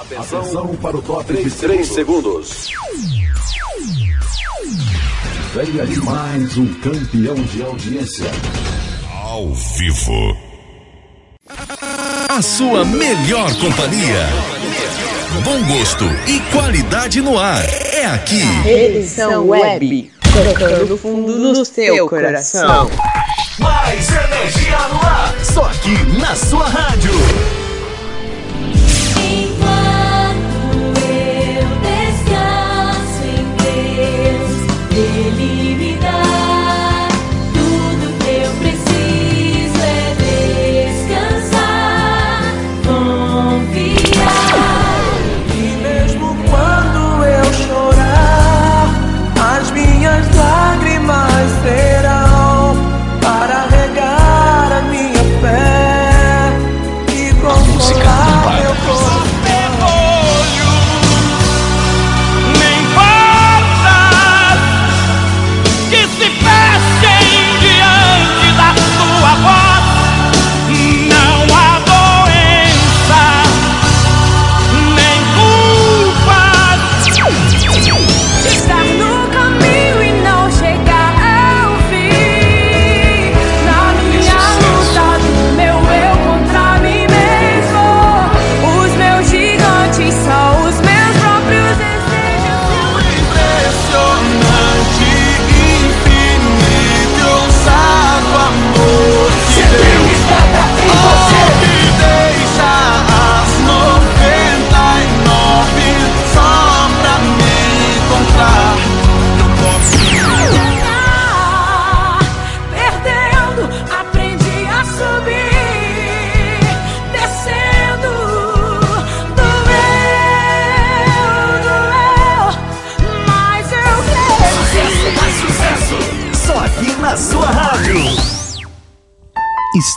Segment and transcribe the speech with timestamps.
[0.00, 2.68] Atenção para o top de 3 segundos.
[5.52, 8.30] Venha de mais um campeão de audiência.
[9.24, 10.36] Ao vivo.
[12.28, 14.28] A sua melhor companhia.
[15.42, 17.64] Bom gosto e qualidade no ar.
[17.92, 18.42] É aqui.
[18.68, 20.12] Edição Web.
[20.32, 22.88] Tocando no fundo do seu coração.
[23.58, 25.34] Mais energia no ar.
[25.44, 27.57] Só aqui na sua rádio.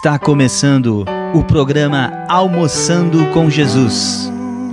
[0.03, 4.31] Está começando o programa Almoçando com Jesus,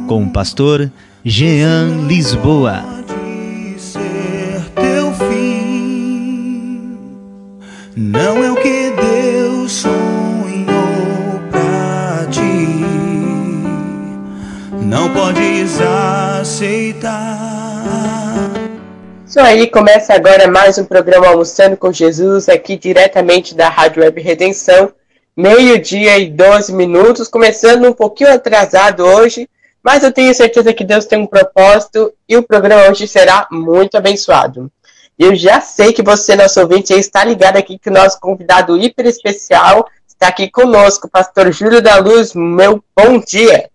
[0.08, 0.90] com o pastor
[1.22, 2.82] Jean Lisboa.
[3.06, 6.96] de ser teu fim.
[7.94, 12.78] Não é o que Deus sonhou pra ti.
[14.80, 15.78] Não podes
[16.40, 17.28] aceitar.
[19.26, 24.22] Isso aí, começa agora mais um programa Almoçando com Jesus, aqui diretamente da Rádio Web
[24.22, 24.90] Redenção,
[25.38, 29.48] meio-dia e 12 minutos, começando um pouquinho atrasado hoje,
[29.80, 33.96] mas eu tenho certeza que Deus tem um propósito e o programa hoje será muito
[33.96, 34.68] abençoado.
[35.16, 39.06] Eu já sei que você, nosso ouvinte, está ligado aqui que o nosso convidado hiper
[39.06, 43.70] especial está aqui conosco, pastor Júlio da Luz, meu bom dia.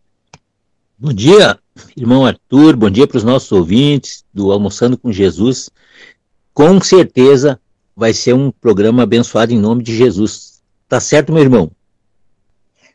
[0.99, 1.57] Bom dia,
[1.95, 5.69] irmão Arthur, bom dia para os nossos ouvintes do Almoçando com Jesus.
[6.53, 7.57] Com certeza
[7.95, 10.52] vai ser um programa abençoado em nome de Jesus.
[10.93, 11.71] Tá certo, meu irmão?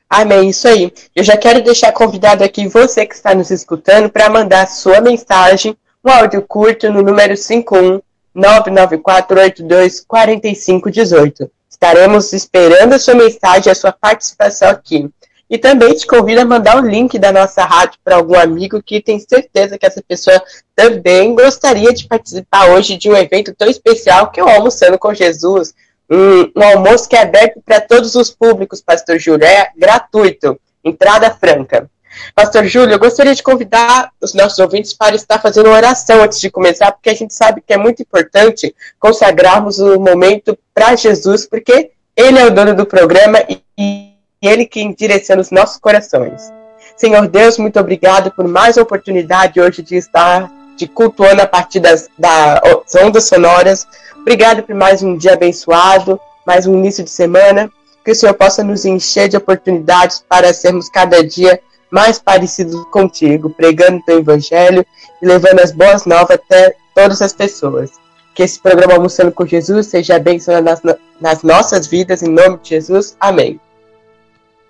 [0.09, 0.93] Amém, isso aí.
[1.17, 5.77] Eu já quero deixar convidado aqui você que está nos escutando para mandar sua mensagem,
[6.05, 8.01] um áudio curto no número 51
[8.33, 11.51] 99482 4518.
[11.69, 15.11] Estaremos esperando a sua mensagem, a sua participação aqui.
[15.51, 19.03] E também te convido a mandar o link da nossa rádio para algum amigo que
[19.03, 20.41] tem certeza que essa pessoa
[20.77, 25.13] também gostaria de participar hoje de um evento tão especial que é o Almoçando com
[25.13, 25.75] Jesus.
[26.11, 31.31] Um, um almoço que é aberto para todos os públicos, Pastor Júlio, é gratuito, entrada
[31.31, 31.91] franca.
[32.35, 36.41] Pastor Júlio, eu gostaria de convidar os nossos ouvintes para estar fazendo uma oração antes
[36.41, 41.47] de começar, porque a gente sabe que é muito importante consagrarmos o momento para Jesus,
[41.47, 46.53] porque Ele é o dono do programa e, Ele quem direciona os nossos corações.
[46.97, 52.09] Senhor Deus, muito obrigado por mais oportunidade hoje de estar te cultuando a partir das,
[52.17, 52.61] das
[52.95, 53.87] ondas sonoras.
[54.21, 57.71] Obrigado por mais um dia abençoado, mais um início de semana.
[58.05, 63.51] Que o Senhor possa nos encher de oportunidades para sermos cada dia mais parecidos contigo,
[63.51, 64.87] pregando teu evangelho
[65.21, 67.91] e levando as boas novas até todas as pessoas.
[68.35, 70.81] Que esse programa Almoçando com Jesus seja abençoado nas,
[71.21, 73.17] nas nossas vidas, em nome de Jesus.
[73.19, 73.61] Amém.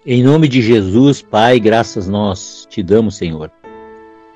[0.07, 3.51] Em nome de Jesus, Pai, graças nós te damos, Senhor,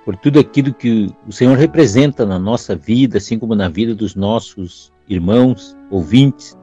[0.04, 4.14] por tudo aquilo que o Senhor representa na nossa vida, assim como na vida dos
[4.14, 6.56] nossos irmãos, ouvintes.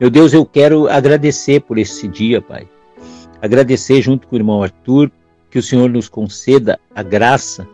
[0.00, 2.68] Meu Deus, eu quero agradecer por esse dia, Pai.
[3.40, 5.10] Agradecer junto com o irmão Arthur
[5.50, 7.66] que o Senhor nos conceda a graça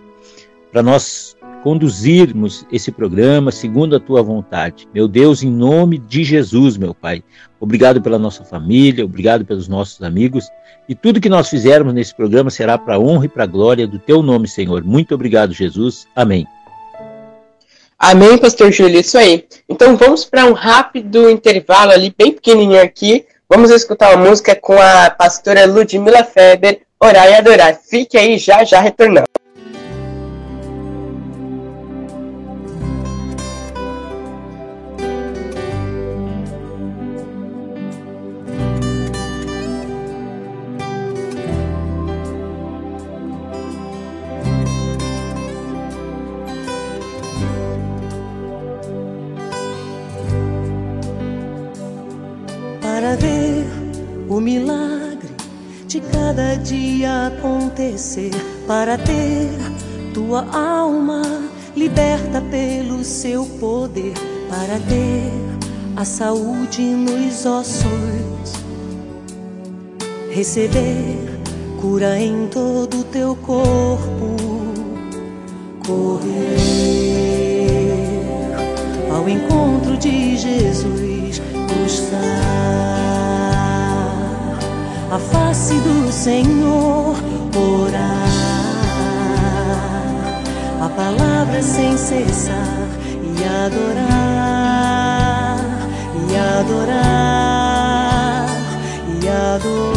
[0.71, 1.34] para nós
[1.65, 4.87] conduzirmos esse programa segundo a tua vontade.
[4.93, 7.25] Meu Deus, em nome de Jesus, meu Pai.
[7.59, 10.47] Obrigado pela nossa família, obrigado pelos nossos amigos.
[10.87, 13.87] E tudo que nós fizermos nesse programa será para a honra e para a glória
[13.87, 14.85] do teu nome, Senhor.
[14.85, 16.07] Muito obrigado, Jesus.
[16.15, 16.47] Amém.
[17.99, 19.47] Amém, pastor Júlio, isso aí.
[19.67, 23.25] Então vamos para um rápido intervalo ali, bem pequenininho aqui.
[23.49, 27.75] Vamos escutar uma música com a pastora Ludmila Feber, Orar e Adorar.
[27.89, 29.25] Fique aí, já já retornando.
[58.67, 59.49] Para ter
[60.13, 61.23] tua alma
[61.77, 64.15] liberta pelo seu poder,
[64.51, 65.31] para ter
[65.95, 68.53] a saúde nos ossos,
[70.35, 71.41] receber
[71.81, 74.37] cura em todo o teu corpo,
[75.87, 76.65] correr
[79.13, 82.55] ao encontro de Jesus, buscar
[85.13, 88.25] a face do Senhor, orar
[90.81, 92.89] a palavra sem cessar
[93.23, 93.97] e adorar,
[96.29, 96.87] e adorar,
[99.23, 99.94] e adorar,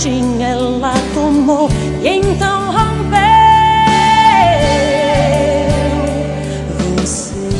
[0.00, 1.68] tinha, ela tomou
[2.02, 3.20] e então rompeu.
[6.78, 7.50] Venceu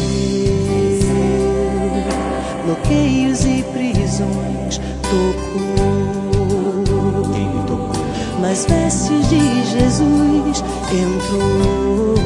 [2.64, 5.70] bloqueios e prisões, tocou.
[7.32, 8.04] Quem me tocou?
[8.40, 12.16] Nas vestes de Jesus entrou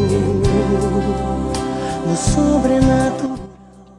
[2.07, 3.39] no sobrenatural.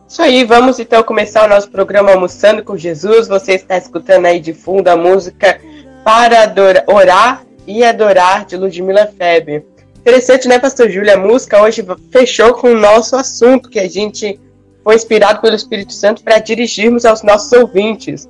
[0.08, 3.28] Isso aí, vamos então começar o nosso programa Almoçando com Jesus.
[3.28, 5.60] Você está escutando aí de fundo a música
[6.06, 9.66] Para Adora- Orar e Adorar de Ludmila Feber.
[9.98, 11.12] Interessante, né, Pastor Júlio?
[11.12, 14.40] A música hoje fechou com o nosso assunto, que a gente
[14.84, 18.30] foi inspirado pelo Espírito Santo para dirigirmos aos nossos ouvintes.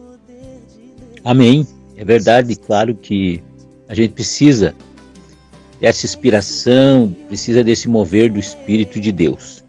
[1.21, 1.67] Amém.
[1.97, 3.43] É verdade, claro que
[3.89, 4.73] a gente precisa
[5.81, 9.65] dessa inspiração, precisa desse mover do Espírito de Deus.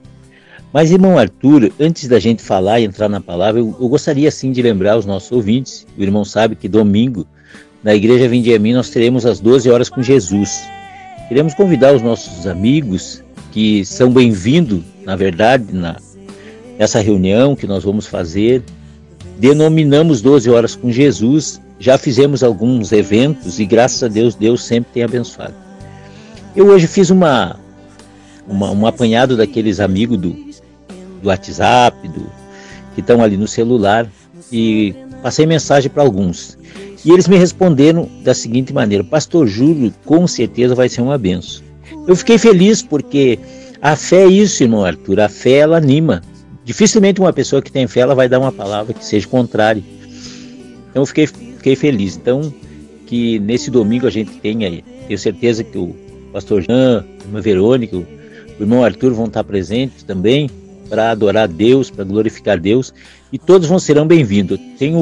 [0.72, 4.52] Mas, irmão Arthur, antes da gente falar e entrar na palavra, eu, eu gostaria sim
[4.52, 5.84] de lembrar os nossos ouvintes.
[5.98, 7.26] O irmão sabe que domingo,
[7.86, 10.50] na Igreja Vinde a Mim, nós teremos às 12 horas com Jesus.
[11.28, 13.22] Queremos convidar os nossos amigos
[13.52, 15.96] que são bem-vindos, na verdade, na,
[16.76, 18.64] nessa reunião que nós vamos fazer.
[19.38, 21.60] Denominamos 12 horas com Jesus.
[21.78, 25.54] Já fizemos alguns eventos e graças a Deus, Deus sempre tem abençoado.
[26.56, 27.56] Eu hoje fiz uma,
[28.48, 30.30] uma um apanhado daqueles amigos do,
[31.22, 32.26] do WhatsApp, do,
[32.96, 34.10] que estão ali no celular,
[34.50, 34.92] e
[35.22, 36.58] passei mensagem para alguns.
[37.06, 41.64] E eles me responderam da seguinte maneira: Pastor Júlio, com certeza vai ser uma benção.
[42.08, 43.38] Eu fiquei feliz porque
[43.80, 45.20] a fé é isso, irmão Arthur.
[45.20, 46.20] A fé ela anima.
[46.64, 49.84] Dificilmente uma pessoa que tem fé ela vai dar uma palavra que seja contrária.
[50.90, 52.16] Então eu fiquei, fiquei feliz.
[52.16, 52.52] Então
[53.06, 54.82] que nesse domingo a gente tenha aí.
[55.06, 55.94] Tenho certeza que o
[56.32, 58.04] pastor Jean, a irmã Verônica, o
[58.60, 60.50] irmão Arthur vão estar presentes também
[60.88, 62.92] para adorar Deus, para glorificar Deus,
[63.32, 64.58] e todos vão serão bem-vindos.
[64.76, 64.96] Tem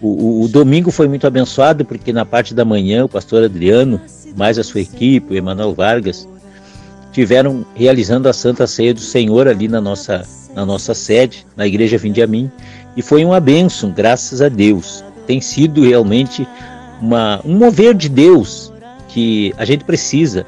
[0.00, 4.00] o, o, o domingo foi muito abençoado porque na parte da manhã o pastor Adriano,
[4.36, 6.28] mais a sua equipe, o Emanuel Vargas,
[7.12, 11.98] tiveram realizando a Santa Ceia do Senhor ali na nossa na nossa sede, na igreja
[11.98, 12.50] Vinde a Mim,
[12.96, 15.04] e foi uma bênção, graças a Deus.
[15.24, 16.48] Tem sido realmente
[17.00, 18.72] uma, um mover de Deus
[19.08, 20.44] que a gente precisa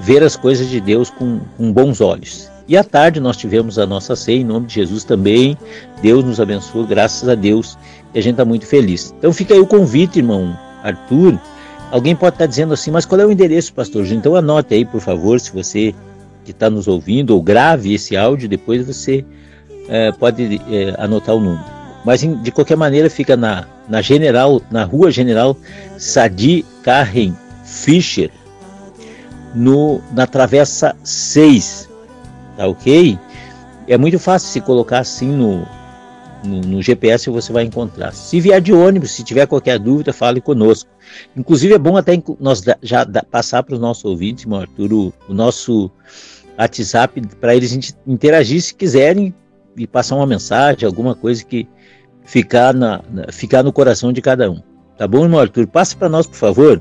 [0.00, 2.48] ver as coisas de Deus com, com bons olhos.
[2.68, 5.58] E à tarde nós tivemos a nossa ceia em nome de Jesus também.
[6.00, 7.76] Deus nos abençoou, graças a Deus,
[8.14, 9.14] e a gente está muito feliz.
[9.18, 11.38] Então fica aí o convite, irmão Arthur.
[11.90, 14.06] Alguém pode estar dizendo assim, mas qual é o endereço, pastor?
[14.06, 15.94] Então anote aí, por favor, se você
[16.44, 19.24] que está nos ouvindo, ou grave esse áudio, depois você
[19.88, 21.64] eh, pode eh, anotar o número.
[22.04, 25.56] mas de qualquer maneira fica na, na General, na Rua General
[25.96, 27.32] Sadi Karen
[27.64, 28.30] Fischer,
[29.54, 31.88] no, na Travessa 6,
[32.56, 33.18] tá ok?
[33.88, 35.66] É muito fácil se colocar assim no,
[36.44, 38.12] no, no, GPS você vai encontrar.
[38.12, 40.90] Se vier de ônibus, se tiver qualquer dúvida, fale conosco.
[41.36, 45.34] Inclusive é bom até nós já passar para os nossos ouvintes, meu Arthur, o, o
[45.34, 45.90] nosso
[46.58, 49.34] WhatsApp para eles interagir se quiserem
[49.76, 51.66] e passar uma mensagem, alguma coisa que
[52.24, 54.62] ficar, na, na ficar no coração de cada um.
[54.96, 55.66] Tá bom, irmão Arthur?
[55.66, 56.80] Passe para nós, por favor.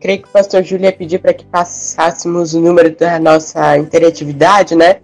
[0.00, 4.74] Creio que o pastor Júlio ia pedir para que passássemos o número da nossa interatividade,
[4.74, 5.00] né?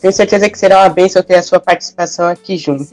[0.00, 2.88] Tenho certeza que será uma bênção ter a sua participação aqui junto.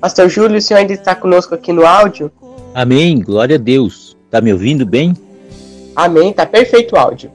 [0.00, 2.30] Pastor Júlio, o senhor ainda está conosco aqui no áudio?
[2.74, 4.14] Amém, glória a Deus.
[4.30, 5.16] Tá me ouvindo bem?
[5.96, 7.30] Amém, tá perfeito o áudio.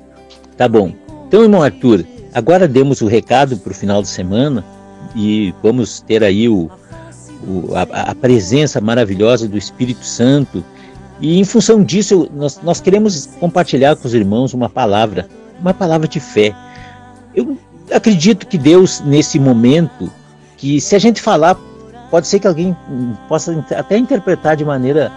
[0.56, 0.92] Tá bom.
[1.28, 4.64] Então, irmão Arthur, agora demos o recado para o final de semana
[5.16, 6.70] e vamos ter aí o,
[7.44, 10.64] o a, a, presença maravilhosa do Espírito Santo.
[11.20, 15.28] E em função disso, nós, nós queremos compartilhar com os irmãos uma palavra,
[15.60, 16.56] uma palavra de fé.
[17.36, 17.58] Eu
[17.92, 20.12] acredito que Deus, nesse momento,
[20.58, 21.58] que se a gente falar,
[22.10, 22.76] pode ser que alguém
[23.28, 25.12] possa até interpretar de maneira,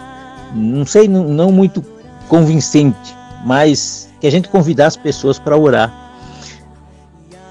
[0.55, 1.85] não sei, não, não muito
[2.29, 5.93] convincente, mas que a gente convidar as pessoas para orar.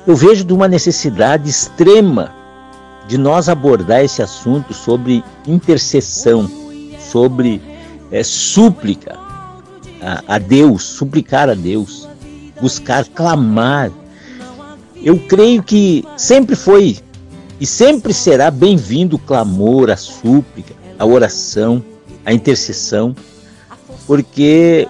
[0.10, 2.34] Eu vejo de uma necessidade extrema
[3.08, 6.50] de nós abordar esse assunto sobre intercessão,
[7.00, 7.62] sobre
[8.12, 9.16] é, súplica
[10.02, 12.10] a, a Deus, suplicar a Deus,
[12.60, 13.92] buscar, clamar.
[14.96, 16.98] Eu creio que sempre foi
[17.60, 21.84] e sempre será bem-vindo o clamor, a súplica, a oração,
[22.26, 23.16] a intercessão,
[24.08, 24.88] porque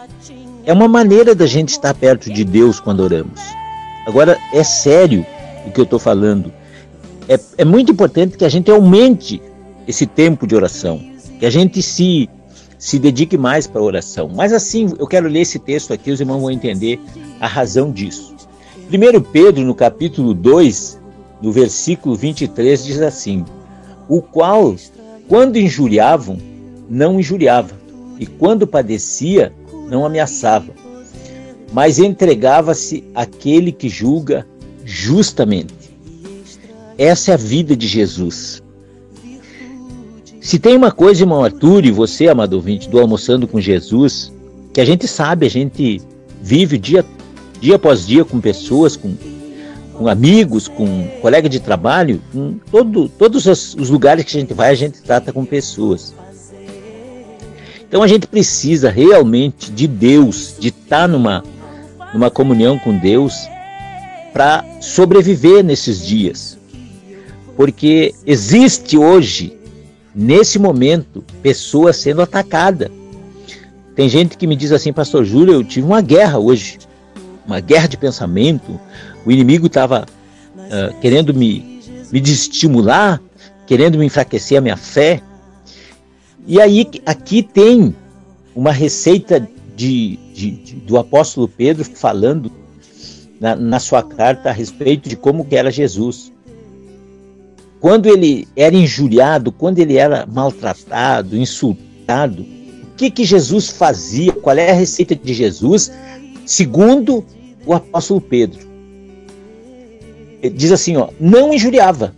[0.65, 3.59] é uma maneira da gente estar perto de Deus quando oramos.
[4.09, 5.23] Agora, é sério
[5.67, 6.51] o que eu estou falando
[7.27, 9.39] é, é muito importante que a gente aumente
[9.87, 10.99] esse tempo de oração,
[11.39, 12.27] que a gente se,
[12.79, 14.27] se dedique mais para a oração.
[14.35, 16.99] Mas assim, eu quero ler esse texto aqui, os irmãos vão entender
[17.39, 18.35] a razão disso.
[18.91, 20.99] 1 Pedro, no capítulo 2,
[21.39, 23.45] no versículo 23, diz assim:
[24.07, 24.75] O qual,
[25.27, 26.39] quando injuriavam,
[26.89, 27.75] não injuriava,
[28.19, 29.53] e quando padecia,
[29.87, 30.73] não ameaçava,
[31.71, 34.45] mas entregava-se àquele que julga
[34.83, 35.73] justamente.
[36.97, 38.61] Essa é a vida de Jesus.
[40.41, 44.31] Se tem uma coisa, irmão Arthur, e você, amado ouvinte, do Almoçando com Jesus,
[44.73, 46.01] que a gente sabe, a gente
[46.41, 47.05] vive dia,
[47.59, 49.13] dia após dia com pessoas, com,
[49.93, 54.53] com amigos, com colega de trabalho, com todo, todos os, os lugares que a gente
[54.53, 56.13] vai, a gente trata com pessoas.
[57.88, 61.43] Então a gente precisa realmente de Deus, de estar numa,
[62.13, 63.47] numa comunhão com Deus
[64.33, 66.59] para sobreviver nesses dias
[67.59, 69.51] porque existe hoje,
[70.15, 72.89] nesse momento, pessoas sendo atacadas.
[73.97, 76.79] Tem gente que me diz assim, Pastor Júlio, eu tive uma guerra hoje,
[77.45, 78.79] uma guerra de pensamento.
[79.25, 80.05] O inimigo estava
[80.55, 83.21] uh, querendo me, me desestimular,
[83.67, 85.21] querendo me enfraquecer a minha fé.
[86.47, 87.93] E aí, aqui tem
[88.55, 89.45] uma receita
[89.79, 92.51] de, de, de, do apóstolo Pedro falando
[93.39, 96.33] na, na sua carta a respeito de como que era Jesus
[97.79, 104.33] quando ele era injuriado, quando ele era maltratado, insultado, o que, que Jesus fazia?
[104.33, 105.89] Qual é a receita de Jesus?
[106.45, 107.24] Segundo
[107.65, 108.59] o apóstolo Pedro.
[110.43, 112.13] Ele diz assim, ó, não injuriava.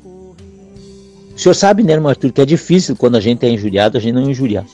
[1.35, 4.01] O senhor sabe, né, irmão Arthur, que é difícil quando a gente é injuriado, a
[4.01, 4.65] gente não injuriar.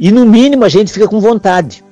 [0.00, 1.84] E no mínimo a gente fica com vontade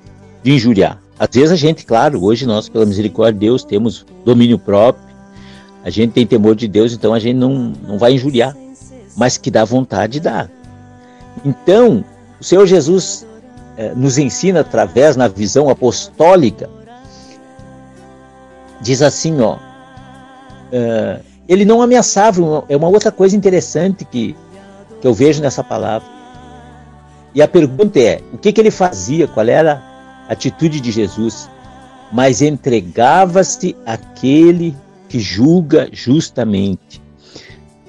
[0.42, 0.98] de injuriar.
[1.18, 5.06] Às vezes a gente, claro, hoje nós, pela misericórdia de Deus, temos domínio próprio,
[5.84, 8.56] a gente tem temor de Deus, então a gente não, não vai injuriar,
[9.14, 10.48] mas que dá vontade, dá.
[11.44, 12.02] Então,
[12.40, 13.26] o Senhor Jesus
[13.76, 16.70] eh, nos ensina através na visão apostólica,
[18.80, 24.36] diz assim, ó, uh, ele não ameaçava, é uma outra coisa interessante que,
[25.00, 26.17] que eu vejo nessa palavra.
[27.38, 29.80] E a pergunta é, o que, que ele fazia, qual era
[30.28, 31.48] a atitude de Jesus?
[32.12, 34.74] Mas entregava-se àquele
[35.08, 37.00] que julga justamente.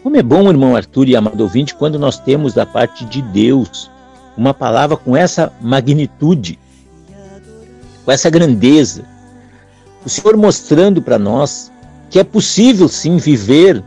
[0.03, 3.89] Como é bom, irmão Arthur e amado ouvinte, quando nós temos da parte de Deus
[4.38, 6.60] uma palavra com essa magnitude,
[8.06, 9.03] com essa grandeza.
[10.06, 11.72] O Senhor mostrando para nós
[12.12, 13.84] que é possível sim viver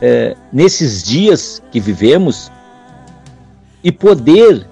[0.00, 2.50] é, nesses dias que vivemos
[3.82, 4.68] e poder,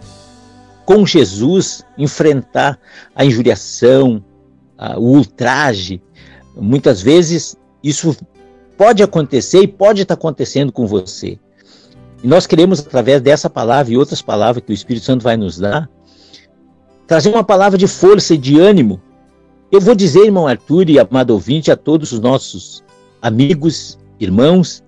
[0.84, 2.78] com Jesus, enfrentar
[3.14, 4.24] a injuriação,
[4.76, 6.00] a, o ultraje.
[6.56, 8.16] Muitas vezes isso
[8.76, 11.38] pode acontecer e pode estar acontecendo com você.
[12.22, 15.58] E nós queremos, através dessa palavra e outras palavras que o Espírito Santo vai nos
[15.58, 15.88] dar,
[17.06, 19.00] trazer uma palavra de força e de ânimo.
[19.72, 22.84] Eu vou dizer, irmão Arthur e amado ouvinte, a todos os nossos
[23.22, 24.82] amigos, irmãos,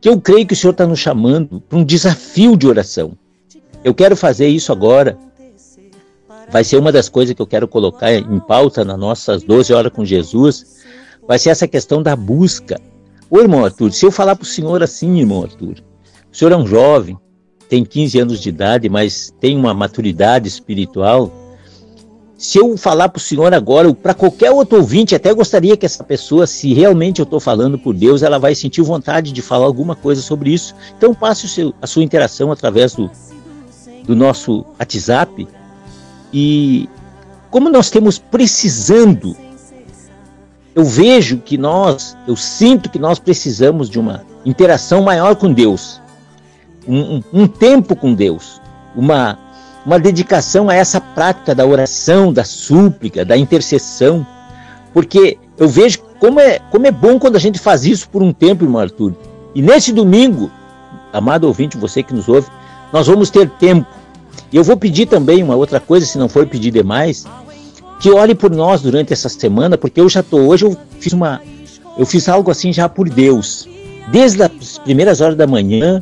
[0.00, 3.16] que eu creio que o Senhor está nos chamando para um desafio de oração.
[3.84, 5.18] Eu quero fazer isso agora.
[6.50, 9.92] Vai ser uma das coisas que eu quero colocar em pauta nas nossas 12 horas
[9.92, 10.82] com Jesus.
[11.28, 12.80] Vai ser essa questão da busca.
[13.30, 15.82] Ô irmão Arthur, se eu falar para o senhor assim, irmão Arthur,
[16.32, 17.18] o senhor é um jovem,
[17.68, 21.32] tem 15 anos de idade, mas tem uma maturidade espiritual.
[22.36, 26.04] Se eu falar para o senhor agora, para qualquer outro ouvinte, até gostaria que essa
[26.04, 29.96] pessoa, se realmente eu estou falando por Deus, ela vai sentir vontade de falar alguma
[29.96, 30.74] coisa sobre isso.
[30.96, 33.10] Então passe seu, a sua interação através do,
[34.04, 35.46] do nosso WhatsApp.
[36.32, 36.88] E
[37.50, 39.36] como nós temos precisando,
[40.74, 46.02] eu vejo que nós, eu sinto que nós precisamos de uma interação maior com Deus
[46.86, 48.60] um, um tempo com Deus,
[48.94, 49.38] uma,
[49.84, 54.26] uma dedicação a essa prática da oração, da súplica, da intercessão,
[54.92, 58.32] porque eu vejo como é, como é bom quando a gente faz isso por um
[58.32, 59.14] tempo, irmão Arthur.
[59.54, 60.50] E nesse domingo,
[61.12, 62.48] amado ouvinte, você que nos ouve,
[62.94, 63.88] nós vamos ter tempo.
[64.52, 67.26] E eu vou pedir também uma outra coisa, se não for pedir demais,
[67.98, 71.42] que ore por nós durante essa semana, porque eu já estou hoje, eu fiz uma,
[71.98, 73.68] eu fiz algo assim já por Deus.
[74.12, 76.00] Desde as primeiras horas da manhã,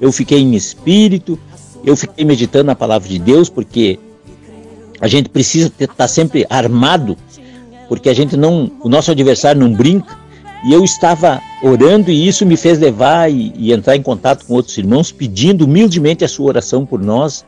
[0.00, 1.38] eu fiquei em espírito,
[1.84, 4.00] eu fiquei meditando na palavra de Deus, porque
[5.00, 7.16] a gente precisa estar tá sempre armado,
[7.88, 10.18] porque a gente não, o nosso adversário não brinca.
[10.64, 14.54] E eu estava orando e isso me fez levar e, e entrar em contato com
[14.54, 17.44] outros irmãos, pedindo humildemente a sua oração por nós.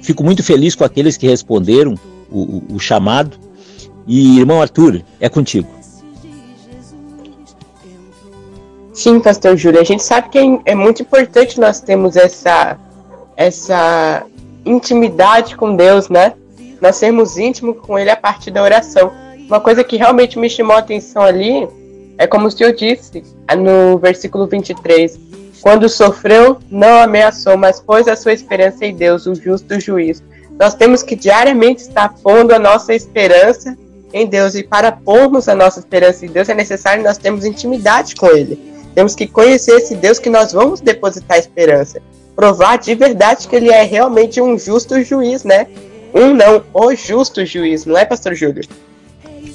[0.00, 1.94] Fico muito feliz com aqueles que responderam
[2.30, 3.36] o, o, o chamado.
[4.06, 5.68] E irmão Arthur, é contigo.
[8.92, 12.78] Sim, pastor Júlio, a gente sabe que é, é muito importante nós termos essa,
[13.36, 14.24] essa
[14.64, 16.34] intimidade com Deus, né?
[16.80, 19.12] Nós sermos íntimos com Ele a partir da oração.
[19.46, 21.68] Uma coisa que realmente me chamou a atenção ali
[22.18, 23.22] é como o Senhor disse
[23.56, 25.18] no versículo 23.
[25.60, 30.22] Quando sofreu, não ameaçou, mas pôs a sua esperança em Deus, o justo juiz.
[30.58, 33.76] Nós temos que diariamente estar pondo a nossa esperança
[34.12, 34.54] em Deus.
[34.54, 38.72] E para pormos a nossa esperança em Deus, é necessário nós termos intimidade com Ele.
[38.94, 42.00] Temos que conhecer esse Deus que nós vamos depositar esperança.
[42.36, 45.66] Provar de verdade que ele é realmente um justo juiz, né?
[46.14, 48.62] Um não, o justo juiz, não é, pastor Júlio?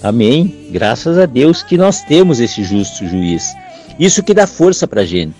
[0.01, 0.69] Amém.
[0.71, 3.53] Graças a Deus que nós temos esse justo juiz.
[3.99, 5.35] Isso que dá força para gente.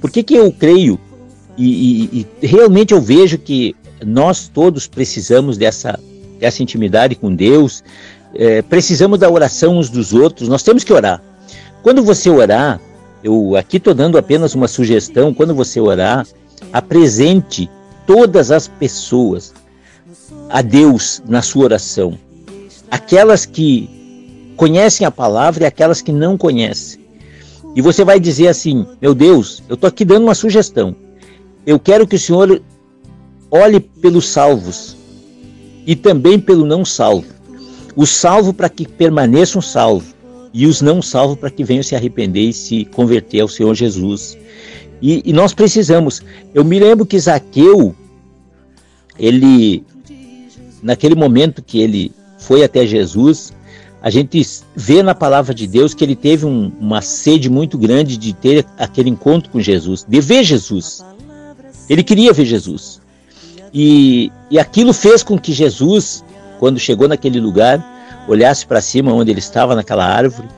[0.00, 0.98] Por que, que eu creio
[1.56, 1.64] e,
[2.12, 5.98] e, e, realmente eu vejo que nós todos precisamos dessa,
[6.38, 7.82] dessa intimidade com Deus,
[8.34, 11.20] é, precisamos da oração uns dos outros, nós temos que orar.
[11.82, 12.80] Quando você orar,
[13.22, 15.34] eu aqui estou dando apenas uma sugestão.
[15.34, 16.26] Quando você orar,
[16.72, 17.68] apresente
[18.06, 19.52] todas as pessoas
[20.48, 22.16] a Deus na sua oração.
[22.90, 23.88] Aquelas que
[24.56, 27.00] conhecem a palavra e aquelas que não conhecem.
[27.74, 30.94] E você vai dizer assim: Meu Deus, eu estou aqui dando uma sugestão.
[31.66, 32.62] Eu quero que o Senhor
[33.50, 34.96] olhe pelos salvos
[35.86, 37.26] e também pelo não salvo.
[37.94, 40.14] O salvo para que permaneçam salvos
[40.52, 44.36] e os não salvos para que venham se arrepender e se converter ao Senhor Jesus.
[45.00, 46.22] E, e, nós precisamos.
[46.52, 47.94] Eu me lembro que Zaqueu,
[49.18, 49.84] ele,
[50.82, 53.52] naquele momento que ele foi até Jesus,
[54.00, 58.16] a gente vê na palavra de Deus que ele teve um, uma sede muito grande
[58.16, 61.04] de ter aquele encontro com Jesus, de ver Jesus.
[61.90, 63.00] Ele queria ver Jesus.
[63.74, 66.24] E, e aquilo fez com que Jesus,
[66.58, 67.84] quando chegou naquele lugar,
[68.28, 70.48] olhasse para cima onde ele estava naquela árvore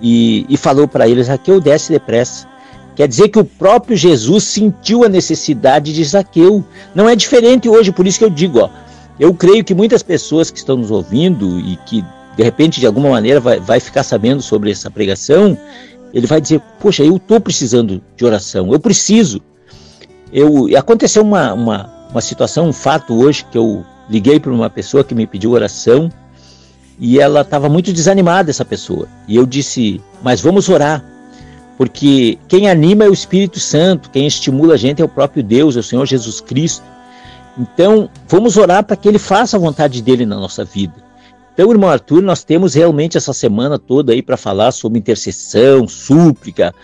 [0.00, 2.46] e, e falou para ele: Zaqueu, desce depressa.
[2.94, 6.64] Quer dizer que o próprio Jesus sentiu a necessidade de Zaqueu.
[6.94, 8.70] Não é diferente hoje, por isso que eu digo, ó,
[9.18, 12.04] eu creio que muitas pessoas que estão nos ouvindo e que
[12.36, 15.56] de repente de alguma maneira vai, vai ficar sabendo sobre essa pregação,
[16.12, 19.40] ele vai dizer: Poxa, eu estou precisando de oração, eu preciso.
[20.32, 25.04] Eu, aconteceu uma, uma, uma situação, um fato hoje que eu liguei para uma pessoa
[25.04, 26.10] que me pediu oração
[26.98, 29.08] e ela estava muito desanimada, essa pessoa.
[29.26, 31.04] E eu disse: Mas vamos orar,
[31.76, 35.76] porque quem anima é o Espírito Santo, quem estimula a gente é o próprio Deus,
[35.76, 36.84] é o Senhor Jesus Cristo.
[37.58, 40.94] Então, vamos orar para que ele faça a vontade dele na nossa vida.
[41.54, 46.74] Então, irmão Arthur, nós temos realmente essa semana toda aí para falar sobre intercessão, súplica,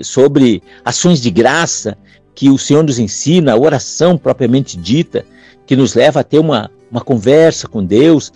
[0.00, 1.98] sobre ações de graça
[2.34, 5.24] que o Senhor nos ensina, a oração propriamente dita,
[5.66, 8.32] que nos leva a ter uma, uma conversa com Deus,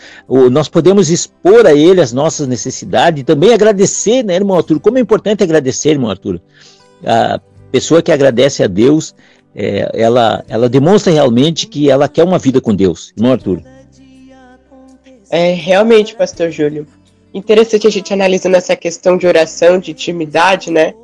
[0.51, 4.81] nós podemos expor a Ele as nossas necessidades e também agradecer, né, irmão Arthur?
[4.81, 6.41] Como é importante agradecer, irmão Arthur?
[7.05, 9.15] A pessoa que agradece a Deus,
[9.57, 13.63] é, ela, ela demonstra realmente que ela quer uma vida com Deus, irmão Arthur.
[15.31, 16.87] É, realmente, pastor Júlio.
[17.33, 20.95] Interessante a gente analisando essa questão de oração, de intimidade, né?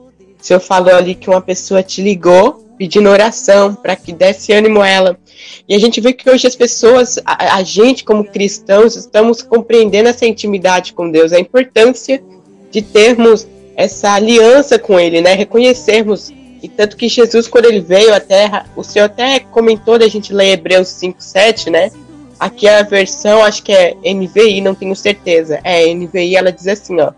[0.41, 4.81] O senhor falou ali que uma pessoa te ligou pedindo oração para que desse ânimo
[4.81, 5.19] a ela.
[5.69, 10.09] E a gente vê que hoje as pessoas, a, a, gente como cristãos, estamos compreendendo
[10.09, 12.23] essa intimidade com Deus, a importância
[12.71, 15.35] de termos essa aliança com Ele, né?
[15.35, 16.33] Reconhecermos.
[16.63, 20.33] E tanto que Jesus, quando ele veio à Terra, o Senhor até comentou da gente
[20.33, 21.91] ler Hebreus 5, 7, né?
[22.39, 25.61] Aqui a versão, acho que é NVI, não tenho certeza.
[25.65, 27.13] É, NVI, ela diz assim, ó.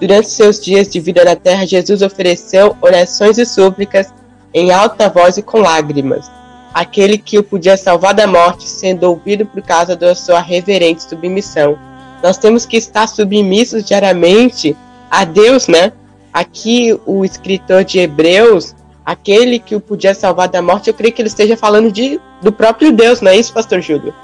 [0.00, 4.12] Durante seus dias de vida na terra, Jesus ofereceu orações e súplicas
[4.52, 6.30] em alta voz e com lágrimas.
[6.72, 11.78] Aquele que o podia salvar da morte, sendo ouvido por causa da sua reverente submissão.
[12.22, 14.76] Nós temos que estar submissos diariamente
[15.10, 15.92] a Deus, né?
[16.32, 18.74] Aqui o escritor de Hebreus,
[19.08, 22.52] aquele que o podia salvar da morte, eu creio que ele esteja falando de, do
[22.52, 24.14] próprio Deus, não é isso, pastor Júlio?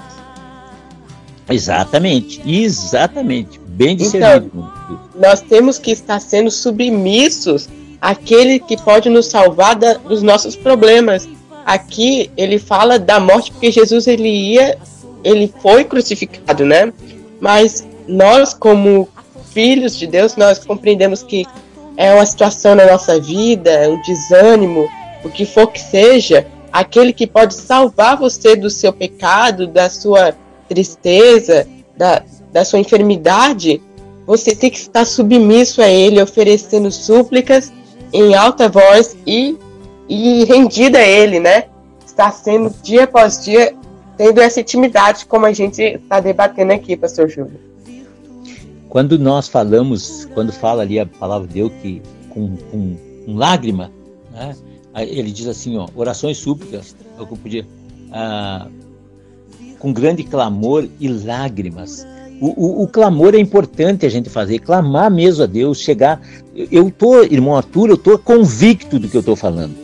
[1.49, 3.59] Exatamente, exatamente.
[3.65, 4.51] Bem discernido.
[4.53, 7.67] Então, nós temos que estar sendo submissos
[7.99, 11.27] àquele que pode nos salvar da, dos nossos problemas.
[11.65, 14.77] Aqui ele fala da morte porque Jesus ele ia,
[15.23, 16.93] ele foi crucificado, né?
[17.41, 19.09] Mas nós como
[19.51, 21.47] filhos de Deus, nós compreendemos que
[21.97, 24.89] é uma situação na nossa vida, um desânimo,
[25.23, 30.35] o que for que seja, aquele que pode salvar você do seu pecado, da sua
[30.67, 33.81] tristeza, da, da sua enfermidade,
[34.25, 37.71] você tem que estar submisso a Ele, oferecendo súplicas
[38.11, 39.57] em alta voz e,
[40.09, 41.65] e rendida a Ele, né?
[42.05, 43.73] Está sendo dia após dia
[44.17, 47.59] tendo essa intimidade, como a gente está debatendo aqui, Pastor Júlio.
[48.95, 53.91] Quando nós falamos, quando fala ali a palavra de Deus que com, com, com lágrima,
[54.31, 54.55] né?
[54.95, 57.67] ele diz assim, ó, orações súplicas, é eu podia.
[58.09, 58.69] Ah,
[59.79, 62.07] com grande clamor e lágrimas.
[62.39, 66.21] O, o, o, clamor é importante a gente fazer, clamar mesmo a Deus, chegar.
[66.55, 69.75] Eu estou, irmão Arthur, eu estou convicto do que eu estou falando.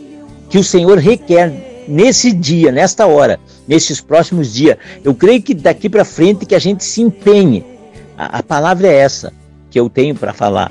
[0.48, 4.78] Que o Senhor requer nesse dia, nesta hora, nesses próximos dias.
[5.04, 7.72] Eu creio que daqui para frente que a gente se empenhe.
[8.16, 9.32] A, a palavra é essa
[9.70, 10.70] que eu tenho para falar.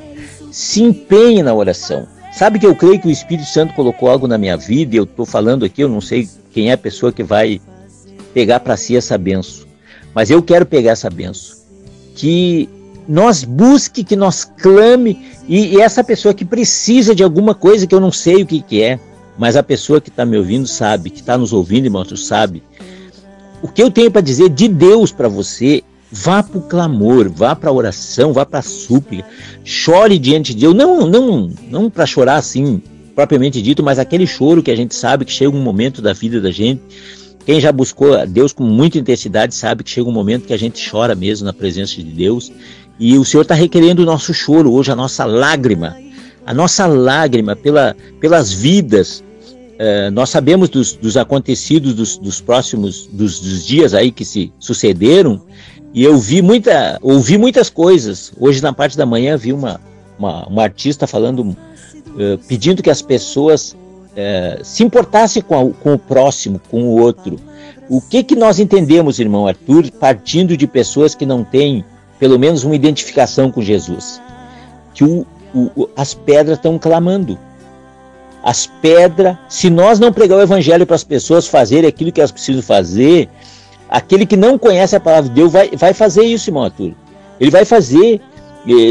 [0.52, 2.08] Se empenhe na oração.
[2.34, 5.04] Sabe que eu creio que o Espírito Santo colocou algo na minha vida, e eu
[5.04, 7.60] estou falando aqui, eu não sei quem é a pessoa que vai
[8.34, 9.66] pegar para si essa benção.
[10.14, 11.58] Mas eu quero pegar essa benção.
[12.16, 12.70] Que
[13.08, 17.94] nós busque, que nós clame, e, e, essa pessoa que precisa de alguma coisa que
[17.94, 19.00] eu não sei o que, que é,
[19.38, 22.64] mas a pessoa que está me ouvindo sabe, que está nos ouvindo, irmãos, sabe.
[23.62, 27.56] O que eu tenho para dizer de Deus para você, vá para o clamor, vá
[27.56, 29.28] para a oração, vá para a súplica,
[29.64, 32.82] chore diante de Deus, não, não, não para chorar assim,
[33.16, 36.42] propriamente dito, mas aquele choro que a gente sabe que chega um momento da vida
[36.42, 36.82] da gente.
[37.46, 40.58] Quem já buscou a Deus com muita intensidade sabe que chega um momento que a
[40.58, 42.52] gente chora mesmo na presença de Deus.
[43.00, 45.98] E o Senhor está requerendo o nosso choro hoje, a nossa lágrima,
[46.46, 49.24] a nossa lágrima pela, pelas vidas.
[49.74, 54.54] Uh, nós sabemos dos, dos acontecidos dos, dos próximos dos, dos, dias aí que se
[54.60, 55.42] sucederam
[55.94, 58.32] e eu vi muita, ouvi muitas coisas.
[58.40, 59.80] Hoje na parte da manhã vi uma,
[60.18, 63.76] uma, uma artista falando, uh, pedindo que as pessoas
[64.16, 67.40] é, se importasse com, a, com o próximo, com o outro.
[67.90, 71.84] O que, que nós entendemos, irmão Arthur, partindo de pessoas que não têm
[72.20, 74.22] pelo menos uma identificação com Jesus?
[74.94, 77.38] Que o, o, as pedras estão clamando.
[78.44, 82.32] As pedras, se nós não pregar o evangelho para as pessoas fazerem aquilo que elas
[82.32, 83.30] precisam fazer,
[83.92, 86.94] aquele que não conhece a palavra de Deus vai, vai fazer isso, irmão Arthur.
[87.40, 88.22] Ele vai fazer.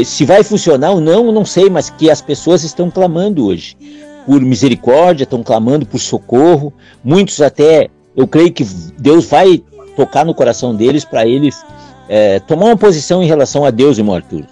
[0.05, 3.77] Se vai funcionar ou não, não sei, mas que as pessoas estão clamando hoje
[4.25, 6.73] por misericórdia, estão clamando por socorro.
[7.03, 8.65] Muitos até, eu creio que
[8.99, 9.63] Deus vai
[9.95, 11.63] tocar no coração deles para eles
[12.09, 14.45] é, tomar uma posição em relação a Deus, irmão Arthur.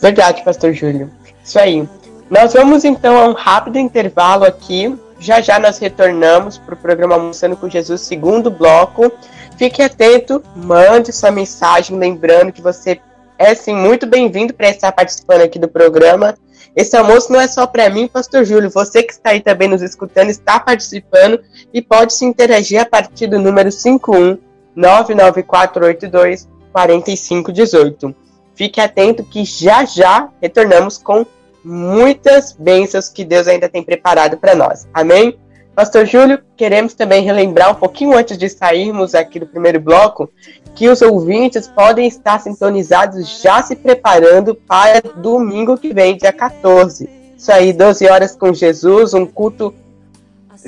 [0.00, 1.10] Verdade, pastor Júlio.
[1.42, 1.88] Isso aí.
[2.30, 4.94] Nós vamos então a um rápido intervalo aqui.
[5.18, 9.10] Já já nós retornamos para o programa Almoçando com Jesus, segundo bloco.
[9.56, 13.00] Fique atento, mande sua mensagem, lembrando que você
[13.38, 16.34] é sim muito bem-vindo para estar participando aqui do programa.
[16.74, 18.70] Esse almoço não é só para mim, Pastor Júlio.
[18.70, 21.40] Você que está aí também nos escutando, está participando
[21.72, 24.38] e pode se interagir a partir do número 51
[24.74, 28.14] 99482 4518.
[28.54, 31.24] Fique atento que já já retornamos com
[31.66, 34.86] muitas bênçãos que Deus ainda tem preparado para nós.
[34.94, 35.36] Amém?
[35.74, 40.30] Pastor Júlio, queremos também relembrar um pouquinho antes de sairmos aqui do primeiro bloco
[40.76, 47.08] que os ouvintes podem estar sintonizados já se preparando para domingo que vem, dia 14.
[47.36, 49.74] Isso aí, 12 horas com Jesus, um culto,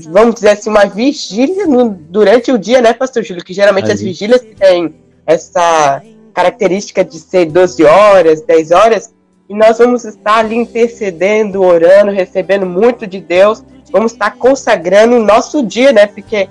[0.08, 3.44] vamos dizer assim, uma vigília no, durante o dia, né, Pastor Júlio?
[3.44, 3.94] Que geralmente Ali.
[3.94, 6.02] as vigílias têm essa
[6.34, 9.14] característica de ser 12 horas, 10 horas,
[9.48, 15.22] e nós vamos estar ali intercedendo, orando, recebendo muito de Deus vamos estar consagrando o
[15.22, 16.06] nosso dia, né?
[16.06, 16.48] Porque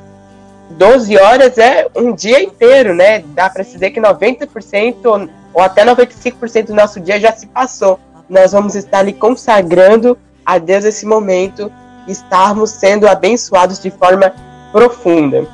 [0.71, 3.19] 12 horas é um dia inteiro, né?
[3.19, 7.99] Dá para dizer que 90% ou até 95% do nosso dia já se passou.
[8.29, 11.71] Nós vamos estar ali consagrando a Deus esse momento,
[12.07, 14.33] estarmos sendo abençoados de forma
[14.71, 15.47] profunda.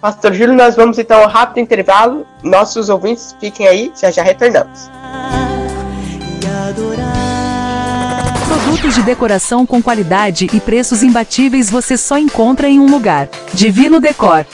[0.00, 2.26] Pastor Júlio, nós vamos então ao rápido intervalo.
[2.42, 4.88] Nossos ouvintes fiquem aí, já já retornamos.
[6.68, 8.34] Adorar.
[8.46, 13.30] Produtos de decoração com qualidade e preços imbatíveis você só encontra em um lugar.
[13.54, 14.44] Divino Decor.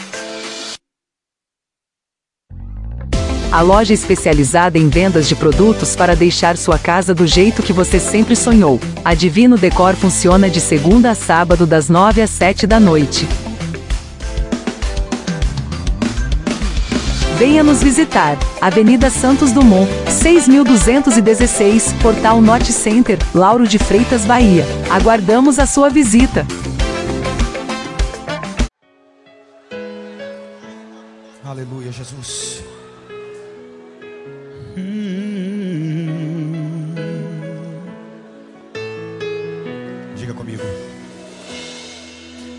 [3.51, 7.99] A loja especializada em vendas de produtos para deixar sua casa do jeito que você
[7.99, 8.79] sempre sonhou.
[9.05, 13.27] A Divino Decor funciona de segunda a sábado das 9 às 7 da noite.
[17.39, 18.39] Venha nos visitar.
[18.61, 24.65] Avenida Santos Dumont, 6216, Portal Norte Center, Lauro de Freitas, Bahia.
[24.91, 26.47] Aguardamos a sua visita.
[31.45, 32.74] Aleluia, Jesus.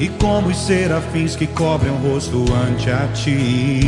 [0.00, 3.80] E como os serafins que cobrem o rosto ante a Ti.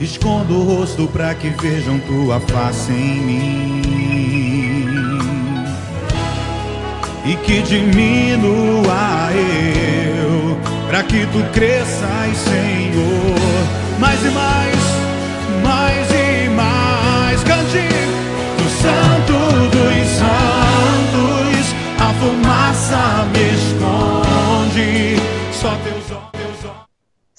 [0.00, 3.82] Escondo o rosto para que vejam tua face em mim.
[7.24, 10.58] E que diminua eu,
[10.88, 12.73] para que tu cresças, Senhor,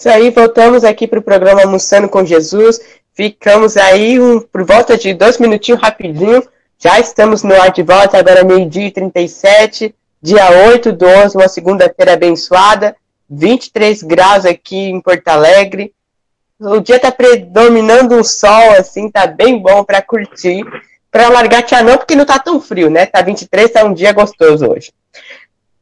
[0.06, 2.80] Isso aí, voltamos aqui para o programa Almoçando com Jesus.
[3.16, 6.48] Ficamos aí um, por volta de dois minutinhos rapidinho.
[6.78, 11.48] Já estamos no ar de volta, agora meio-dia e 37, dia 8 do 11, uma
[11.48, 12.96] segunda-feira abençoada.
[13.28, 15.92] 23 graus aqui em Porto Alegre.
[16.60, 20.64] O dia está predominando um sol, assim, tá bem bom para curtir.
[21.10, 23.08] Para largar tia não, porque não tá tão frio, né?
[23.08, 24.94] Tá 23, tá um dia gostoso hoje.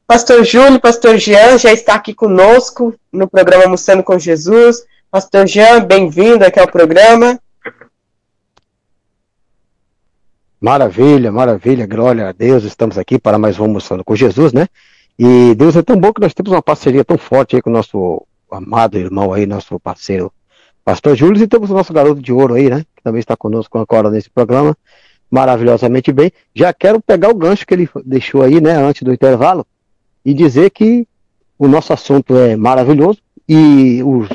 [0.05, 4.83] Pastor Júlio, Pastor Jean já está aqui conosco no programa Almoçando com Jesus.
[5.09, 7.39] Pastor Jean, bem-vindo aqui ao programa.
[10.59, 14.67] Maravilha, maravilha, glória a Deus, estamos aqui para mais um Almoçando com Jesus, né?
[15.17, 17.73] E Deus é tão bom que nós temos uma parceria tão forte aí com o
[17.73, 20.31] nosso amado irmão aí, nosso parceiro
[20.83, 22.85] Pastor Júlio, e temos o nosso garoto de ouro aí, né?
[22.93, 24.77] Que também está conosco agora nesse programa,
[25.31, 26.29] maravilhosamente bem.
[26.53, 29.65] Já quero pegar o gancho que ele deixou aí, né, antes do intervalo,
[30.25, 31.07] e dizer que
[31.57, 34.29] o nosso assunto é maravilhoso e os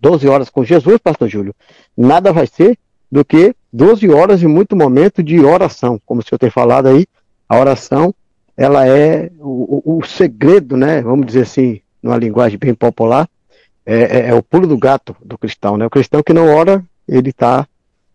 [0.00, 1.54] 12 horas com Jesus, Pastor Júlio,
[1.96, 2.78] nada vai ser
[3.10, 7.06] do que 12 horas e muito momento de oração, como o senhor tem falado aí,
[7.48, 8.14] a oração,
[8.56, 13.28] ela é o, o segredo, né, vamos dizer assim, numa linguagem bem popular,
[13.86, 16.84] é, é, é, o pulo do gato do cristão, né, o cristão que não ora,
[17.08, 17.66] ele está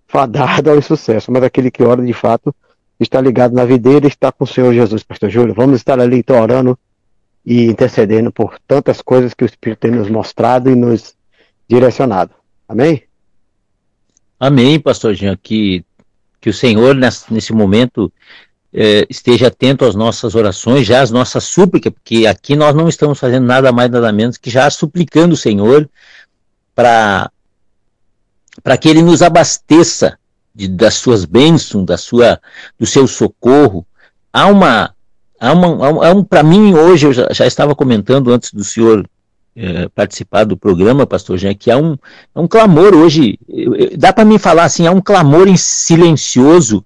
[0.08, 2.54] fadado ao sucesso, mas aquele que ora de fato
[3.00, 6.40] está ligado na videira, está com o Senhor Jesus, Pastor Júlio, vamos estar ali então
[6.40, 6.78] orando
[7.46, 11.16] e intercedendo por tantas coisas que o Espírito tem nos mostrado e nos
[11.68, 12.34] direcionado.
[12.68, 13.04] Amém?
[14.40, 15.86] Amém, pastor Jean, que,
[16.40, 18.12] que o Senhor nesse, nesse momento
[18.74, 23.20] eh, esteja atento às nossas orações, já às nossas súplicas, porque aqui nós não estamos
[23.20, 25.90] fazendo nada mais, nada menos que já suplicando o Senhor
[26.74, 27.30] para
[28.80, 30.18] que Ele nos abasteça
[30.54, 32.42] de, das suas bênçãos, da sua,
[32.78, 33.86] do seu socorro.
[34.32, 34.93] Há uma,
[35.44, 39.06] há uma, há um, para mim hoje, eu já, já, estava comentando antes do senhor
[39.56, 41.98] é, participar do programa, pastor Jean, que há um,
[42.34, 43.38] há um clamor hoje,
[43.98, 46.86] dá para mim falar assim, há um clamor silencioso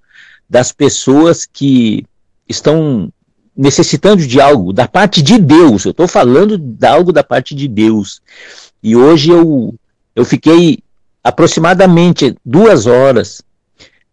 [0.50, 2.04] das pessoas que
[2.50, 3.12] estão
[3.56, 5.86] necessitando de algo da parte de Deus.
[5.86, 8.22] Eu estou falando de algo da parte de Deus.
[8.82, 9.76] E hoje eu,
[10.16, 10.80] eu fiquei
[11.24, 13.42] aproximadamente duas horas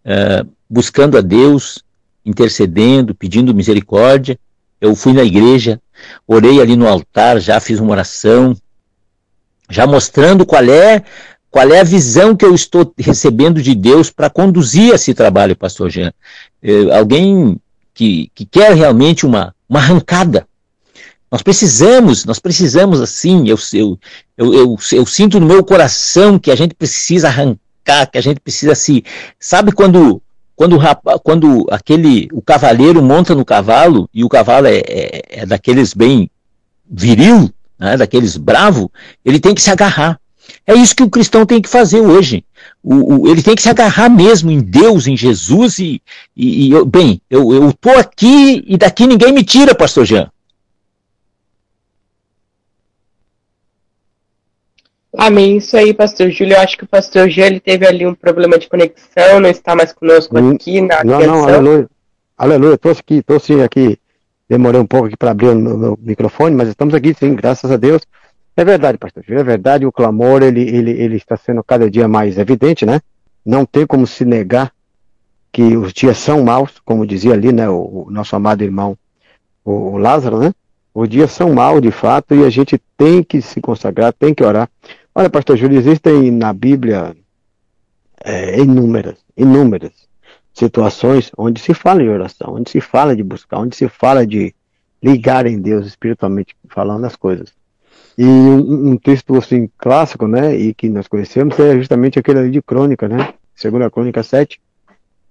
[0.05, 1.83] uh, buscando a Deus,
[2.25, 4.39] intercedendo, pedindo misericórdia.
[4.81, 5.81] Eu fui na igreja,
[6.27, 8.57] orei ali no altar, já fiz uma oração,
[9.71, 11.03] já mostrando qual é
[11.51, 15.89] qual é a visão que eu estou recebendo de Deus para conduzir esse trabalho, pastor
[15.89, 16.13] Jean.
[16.61, 17.61] Uh, alguém
[17.95, 20.49] que, que quer realmente uma, uma arrancada.
[21.31, 23.99] Nós precisamos, nós precisamos assim, eu, eu,
[24.37, 28.41] eu, eu, eu sinto no meu coração que a gente precisa arrancar, que a gente
[28.41, 29.05] precisa se.
[29.39, 30.21] Sabe quando
[30.57, 30.79] quando,
[31.23, 36.31] quando aquele o cavaleiro monta no cavalo e o cavalo é, é, é daqueles bem
[36.89, 38.91] viril, né, daqueles bravo,
[39.25, 40.19] ele tem que se agarrar.
[40.67, 42.45] É isso que o cristão tem que fazer hoje.
[42.83, 46.01] O, o, ele tem que se agarrar mesmo em Deus, em Jesus e,
[46.37, 50.31] e, e eu, bem, eu estou aqui e daqui ninguém me tira, pastor Jean.
[55.17, 55.59] Amém.
[55.59, 56.55] Isso aí, pastor Júlio.
[56.55, 59.93] Eu acho que o pastor ele teve ali um problema de conexão, não está mais
[59.93, 61.89] conosco hum, aqui na Não, não, aleluia.
[62.37, 63.99] Aleluia, estou aqui, estou sim aqui.
[64.49, 67.77] Demorei um pouco aqui para abrir o meu microfone, mas estamos aqui sim, graças a
[67.77, 68.03] Deus.
[68.57, 72.07] É verdade, pastor Júlio, é verdade, o clamor ele, ele, ele está sendo cada dia
[72.07, 73.01] mais evidente, né?
[73.45, 74.73] Não tem como se negar
[75.51, 78.99] que os dias são maus, como dizia ali, né, o, o nosso amado irmão,
[79.65, 80.53] o, o, Lázaro, né?
[80.93, 84.43] Os dias são maus, de fato, e a gente tem que se consagrar, tem que
[84.43, 84.69] orar.
[85.17, 87.15] Olha, pastor Júlio, existem na Bíblia
[88.25, 89.93] é, inúmeras, inúmeras
[90.53, 94.53] situações onde se fala em oração, onde se fala de buscar, onde se fala de
[95.01, 97.53] ligar em Deus espiritualmente falando as coisas.
[98.19, 102.51] E um, um, texto assim clássico, né, e que nós conhecemos é justamente aquele ali
[102.51, 104.61] de Crônica, né, segunda Crônica 7,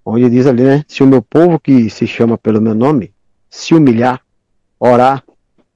[0.02, 3.12] onde diz ali, né, se o meu povo que se chama pelo meu nome
[3.50, 4.22] se humilhar,
[4.80, 5.22] orar,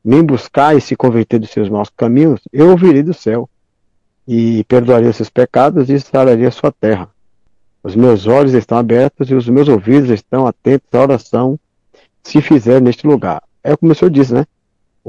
[0.02, 3.48] me buscar e se converter dos seus maus caminhos, eu ouvirei do céu
[4.28, 7.08] e perdoaria seus pecados e sararia sua terra.
[7.82, 11.58] Os meus olhos estão abertos e os meus ouvidos estão atentos à oração
[12.22, 13.42] se fizer neste lugar.
[13.64, 14.44] É como o senhor disse, né?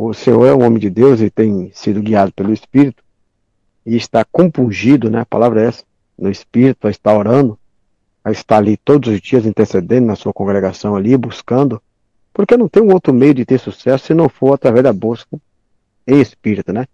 [0.02, 3.04] o Senhor é um homem de Deus e tem sido guiado pelo Espírito
[3.86, 5.20] e está compungido, né?
[5.20, 5.84] A palavra é essa,
[6.18, 7.60] no Espírito, a estar orando,
[8.24, 11.82] a estar ali todos os dias intercedendo na sua congregação ali, buscando,
[12.34, 15.38] porque não tem um outro meio de ter sucesso se não for através da busca
[16.08, 16.86] em Espírito, né?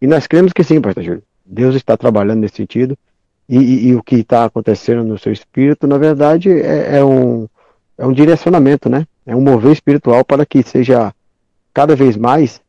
[0.00, 1.27] E nós cremos que sim, pastor Júlio.
[1.48, 2.96] Deus está trabalhando nesse sentido
[3.48, 7.48] e, e, e o que está acontecendo no seu Espírito, na verdade, é, é um,
[7.96, 9.06] é um direcionamento, né?
[9.24, 11.12] É um mover espiritual para que seja
[11.72, 12.60] cada vez mais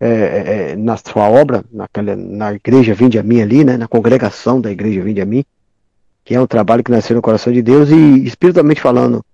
[0.00, 3.86] é, é, é, na sua obra, naquela, na igreja Vinde a mim ali, né, na
[3.86, 5.44] congregação da igreja Vinde a mim,
[6.24, 9.24] que é um trabalho que nasceu no coração de Deus e espiritualmente falando,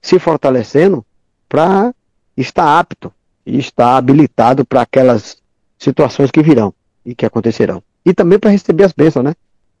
[0.00, 1.04] se fortalecendo
[1.48, 1.94] para
[2.36, 3.12] estar apto
[3.46, 5.38] e estar habilitado para aquelas
[5.78, 6.74] situações que virão
[7.06, 7.82] e que acontecerão.
[8.04, 9.34] E também para receber as bênçãos, né?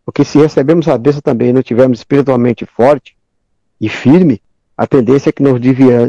[0.04, 3.16] Porque se recebemos a bênção também e não tivermos espiritualmente forte
[3.80, 4.40] e firme,
[4.76, 5.60] a tendência é que nos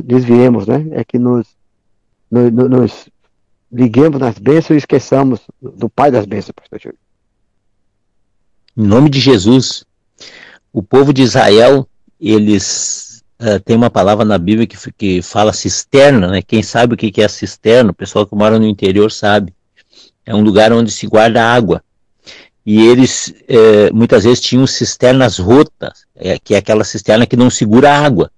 [0.04, 0.88] desviemos, né?
[0.92, 1.48] É que nos
[2.34, 3.10] nos, nos
[3.72, 6.98] liguemos nas bênçãos e esqueçamos do Pai das bênçãos, pastor Júlio.
[8.76, 9.86] Em nome de Jesus,
[10.72, 11.88] o povo de Israel,
[12.20, 16.42] eles uh, têm uma palavra na Bíblia que, que fala cisterna, né?
[16.42, 19.54] Quem sabe o que é cisterna, o pessoal que mora no interior sabe.
[20.26, 21.84] É um lugar onde se guarda água.
[22.66, 27.50] E eles eh, muitas vezes tinham cisternas rotas, é, que é aquela cisterna que não
[27.50, 28.32] segura água.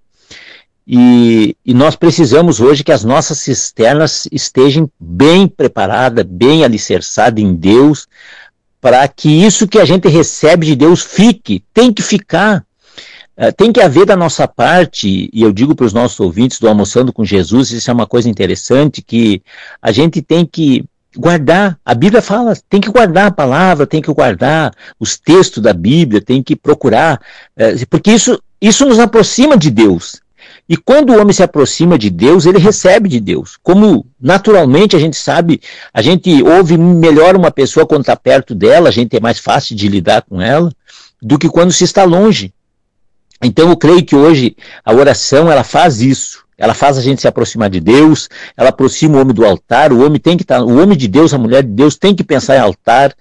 [0.87, 7.55] E, e, nós precisamos hoje que as nossas cisternas estejam bem preparadas, bem alicerçadas em
[7.55, 8.07] Deus,
[8.79, 12.63] para que isso que a gente recebe de Deus fique, tem que ficar.
[13.35, 16.69] Uh, tem que haver da nossa parte, e eu digo para os nossos ouvintes do
[16.69, 19.41] Almoçando com Jesus, isso é uma coisa interessante, que
[19.81, 20.85] a gente tem que
[21.17, 25.73] guardar, a Bíblia fala, tem que guardar a palavra, tem que guardar os textos da
[25.73, 27.19] Bíblia, tem que procurar,
[27.57, 30.21] uh, porque isso, isso nos aproxima de Deus.
[30.67, 33.57] E quando o homem se aproxima de Deus, ele recebe de Deus.
[33.61, 35.61] Como naturalmente a gente sabe,
[35.93, 39.75] a gente ouve melhor uma pessoa quando está perto dela, a gente é mais fácil
[39.75, 40.71] de lidar com ela,
[41.21, 42.51] do que quando se está longe.
[43.43, 46.44] Então eu creio que hoje a oração ela faz isso.
[46.57, 50.05] Ela faz a gente se aproximar de Deus, ela aproxima o homem do altar, o
[50.05, 52.23] homem tem que estar, tá, o homem de Deus, a mulher de Deus tem que
[52.23, 53.13] pensar em altar,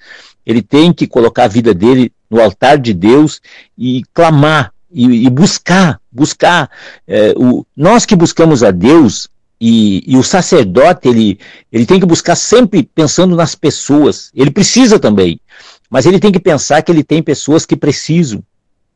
[0.47, 3.41] ele tem que colocar a vida dele no altar de Deus
[3.76, 6.70] e clamar e, e buscar, buscar.
[7.09, 9.28] É, o, nós que buscamos a Deus,
[9.61, 11.39] e, e, o sacerdote, ele,
[11.72, 14.30] ele tem que buscar sempre pensando nas pessoas.
[14.35, 15.41] Ele precisa também,
[15.89, 18.43] mas ele tem que pensar que ele tem pessoas que precisam.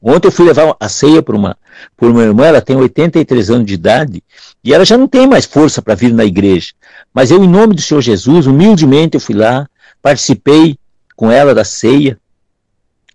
[0.03, 1.57] Ontem eu fui levar a ceia para uma,
[1.96, 4.22] por uma irmã, ela tem 83 anos de idade,
[4.62, 6.72] e ela já não tem mais força para vir na igreja.
[7.12, 9.68] Mas eu, em nome do Senhor Jesus, humildemente eu fui lá,
[10.01, 10.78] participei
[11.16, 12.16] com ela da ceia,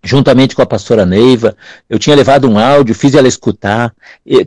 [0.02, 1.56] juntamente com a pastora Neiva.
[1.88, 3.94] Eu tinha levado um áudio, fiz ela escutar.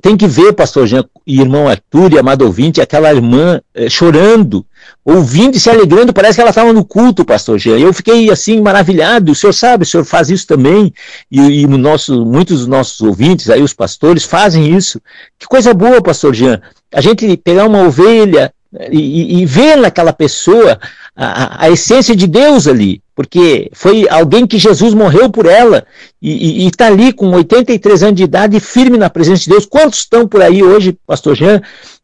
[0.01, 4.63] Tem que ver, pastor Jean e irmão Arthur e amado ouvinte, aquela irmã eh, chorando,
[5.03, 7.77] ouvindo e se alegrando, parece que ela estava no culto, pastor Jean.
[7.77, 9.31] Eu fiquei assim maravilhado.
[9.31, 10.93] O senhor sabe, o senhor faz isso também,
[11.31, 15.01] e, e nosso, muitos dos nossos ouvintes, aí os pastores, fazem isso.
[15.39, 16.61] Que coisa boa, pastor Jean.
[16.93, 18.51] A gente pegar uma ovelha
[18.91, 20.79] e, e ver naquela pessoa
[21.15, 25.85] a, a, essência de Deus ali, porque foi alguém que Jesus morreu por ela
[26.21, 29.65] e está ali com 83 anos de idade firme na presença de Deus.
[29.65, 31.61] Quantos estão por aí hoje, pastor Jean,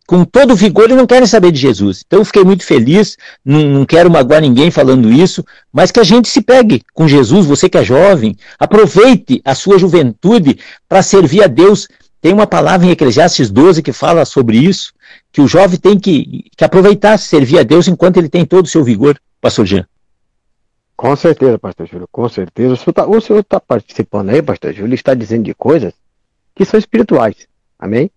[0.08, 2.04] com todo vigor e não querem saber de Jesus?
[2.06, 6.04] Então eu fiquei muito feliz, não, não quero magoar ninguém falando isso, mas que a
[6.04, 11.44] gente se pegue com Jesus, você que é jovem, aproveite a sua juventude para servir
[11.44, 11.88] a Deus.
[12.22, 14.94] Tem uma palavra em Eclesiastes 12 que fala sobre isso,
[15.32, 18.70] que o jovem tem que, que aproveitar, servir a Deus enquanto ele tem todo o
[18.70, 19.86] seu vigor, pastor Jean.
[20.96, 22.76] Com certeza, pastor Júlio, com certeza.
[22.76, 25.94] O senhor está tá participando aí, pastor Júlio, está dizendo de coisas
[26.56, 27.48] que são espirituais,
[27.78, 28.10] amém?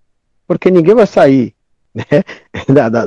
[0.46, 1.55] Porque ninguém vai sair
[1.96, 2.22] né,
[2.68, 3.04] da, da,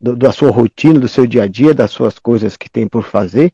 [0.00, 3.04] do, da sua rotina, do seu dia a dia, das suas coisas que tem por
[3.04, 3.52] fazer,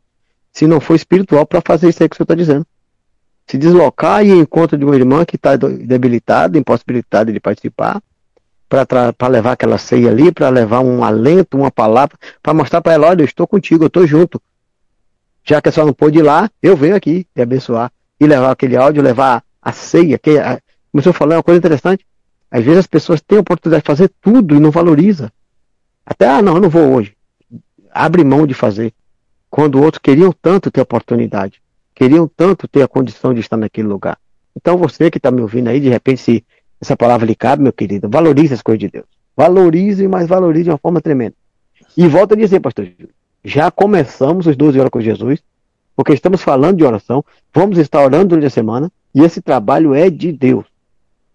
[0.52, 2.66] se não for espiritual para fazer isso aí que o senhor está dizendo.
[3.46, 8.02] Se deslocar e ir em de uma irmã que está debilitada, impossibilitada de participar,
[8.68, 13.08] para levar aquela ceia ali, para levar um alento, uma palavra, para mostrar para ela,
[13.08, 14.40] olha, eu estou contigo, eu estou junto.
[15.44, 17.92] Já que a senhora não pôde ir lá, eu venho aqui e abençoar.
[18.18, 20.58] E levar aquele áudio, levar a ceia, que a,
[20.92, 22.06] o senhor falou, é uma coisa interessante.
[22.55, 25.32] Às vezes as pessoas têm a oportunidade de fazer tudo e não valoriza.
[26.07, 27.12] Até, ah, não, eu não vou hoje.
[27.90, 28.92] Abre mão de fazer.
[29.50, 31.61] Quando outros queriam tanto ter oportunidade,
[31.92, 34.16] queriam tanto ter a condição de estar naquele lugar.
[34.55, 36.44] Então você que está me ouvindo aí, de repente, se
[36.80, 38.09] essa palavra lhe cabe, meu querido.
[38.09, 39.07] Valorize as coisas de Deus.
[39.36, 41.34] Valorize, mas valorize de uma forma tremenda.
[41.96, 43.12] E volto a dizer, pastor Júlio,
[43.44, 45.42] já começamos os 12 horas com Jesus,
[45.96, 50.09] porque estamos falando de oração, vamos estar orando durante a semana, e esse trabalho é
[50.09, 50.66] de Deus.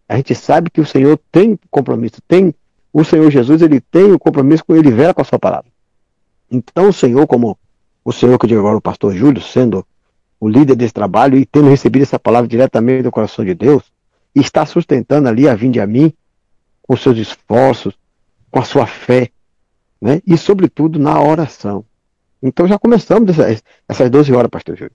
[0.10, 2.54] A gente sabe que o Senhor tem compromisso, tem
[2.92, 5.70] o Senhor Jesus, ele tem o compromisso com ele vera com a sua palavra.
[6.52, 7.56] Então o Senhor, como
[8.04, 9.86] o Senhor que eu digo agora, o pastor Júlio, sendo
[10.40, 13.84] o líder desse trabalho e tendo recebido essa palavra diretamente do coração de Deus,
[14.34, 16.12] está sustentando ali a vinde a mim
[16.82, 17.94] com seus esforços,
[18.50, 19.30] com a sua fé,
[20.02, 20.24] né?
[20.26, 21.86] e sobretudo na oração.
[22.42, 24.94] Então já começamos essas, essas 12 horas, pastor Júlio.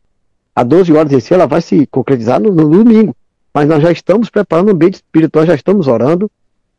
[0.57, 3.15] A 12 horas em si ela vai se concretizar no, no domingo,
[3.55, 6.31] mas nós já estamos preparando o ambiente espiritual, já estamos orando.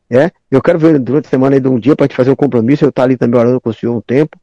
[0.09, 0.29] É?
[0.51, 2.89] Eu quero ver durante a semana de um dia para gente fazer um compromisso, eu
[2.89, 4.37] estar ali também orando com o senhor um tempo.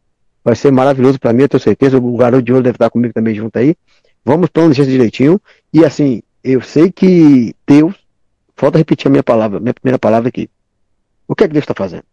[0.45, 1.99] Vai ser maravilhoso para mim, eu tenho certeza.
[1.99, 3.77] O garoto de ouro deve estar comigo também junto aí.
[4.25, 5.41] Vamos planejar direitinho.
[5.73, 7.95] E assim, eu sei que Deus
[8.63, 10.49] Falta repetir a minha palavra, minha primeira palavra aqui.
[11.27, 12.05] O que é que Deus está fazendo?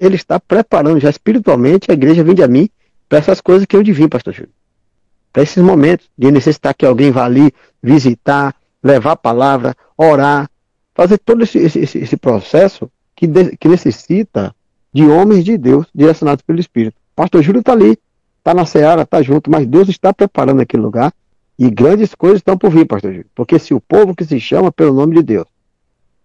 [0.00, 2.68] Ele está preparando já espiritualmente a igreja vem a mim
[3.08, 4.50] para essas coisas que eu devia, pastor Júlio.
[5.32, 8.52] Para esses momentos de necessitar que alguém vá ali visitar,
[8.82, 10.48] levar a palavra, orar,
[10.94, 14.54] fazer todo esse, esse, esse processo que, de, que necessita
[14.92, 16.96] de homens de Deus direcionados pelo Espírito.
[17.14, 17.98] Pastor Júlio está ali,
[18.38, 21.12] está na seara, está junto, mas Deus está preparando aquele lugar
[21.58, 23.26] e grandes coisas estão por vir, pastor Júlio.
[23.34, 25.46] Porque se o povo que se chama pelo nome de Deus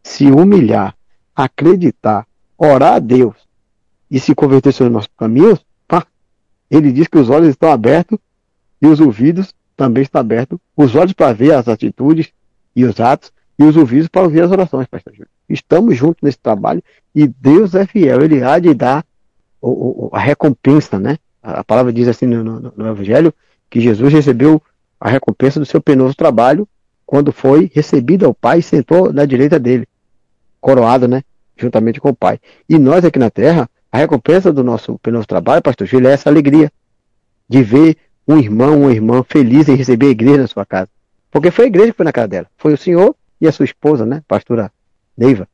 [0.03, 0.95] se humilhar,
[1.35, 2.25] acreditar,
[2.57, 3.35] orar a Deus
[4.09, 6.05] e se converter sobre nossos caminhos, pá,
[6.69, 8.19] ele diz que os olhos estão abertos
[8.81, 10.59] e os ouvidos também estão abertos.
[10.75, 12.31] Os olhos para ver as atitudes
[12.75, 15.29] e os atos e os ouvidos para ouvir as orações, pastor Júlio.
[15.49, 19.05] Estamos juntos nesse trabalho e Deus é fiel, ele há de dar
[19.61, 21.17] o, o, a recompensa, né?
[21.43, 23.33] A, palavra diz assim no, no, no Evangelho
[23.69, 24.61] que Jesus recebeu
[24.99, 26.67] a recompensa do seu penoso trabalho
[27.05, 29.87] quando foi recebido ao Pai e sentou na direita dele
[30.59, 31.23] coroado, né?
[31.57, 32.39] Juntamente com o Pai.
[32.69, 36.13] E nós aqui na Terra, a recompensa do nosso, pelo nosso trabalho, pastor Júlio, é
[36.13, 36.71] essa alegria
[37.49, 37.97] de ver
[38.27, 40.89] um irmão, uma irmã feliz em receber a igreja na sua casa.
[41.31, 42.47] Porque foi a igreja que foi na casa dela.
[42.57, 44.21] Foi o senhor e a sua esposa, né?
[44.27, 44.71] Pastora
[45.17, 45.47] Neiva.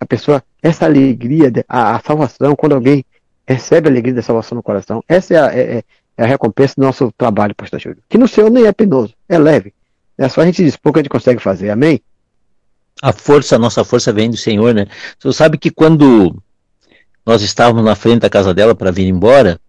[0.00, 3.04] A pessoa, essa alegria, a, a salvação, quando alguém
[3.46, 5.82] recebe a alegria da salvação no coração, essa é a, é, é,
[6.16, 8.02] é a recompensa do nosso trabalho, pastor Júlio.
[8.08, 9.74] Que no Senhor nem é penoso, é leve.
[10.16, 11.70] É só a gente dispor que a gente consegue fazer.
[11.70, 12.00] Amém?
[13.02, 14.86] a força, a nossa força vem do Senhor, né?
[15.18, 16.36] Você sabe que quando
[17.24, 19.60] nós estávamos na frente da casa dela para vir embora,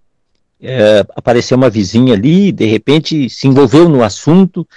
[0.61, 4.67] é, apareceu uma vizinha ali, de repente se envolveu no assunto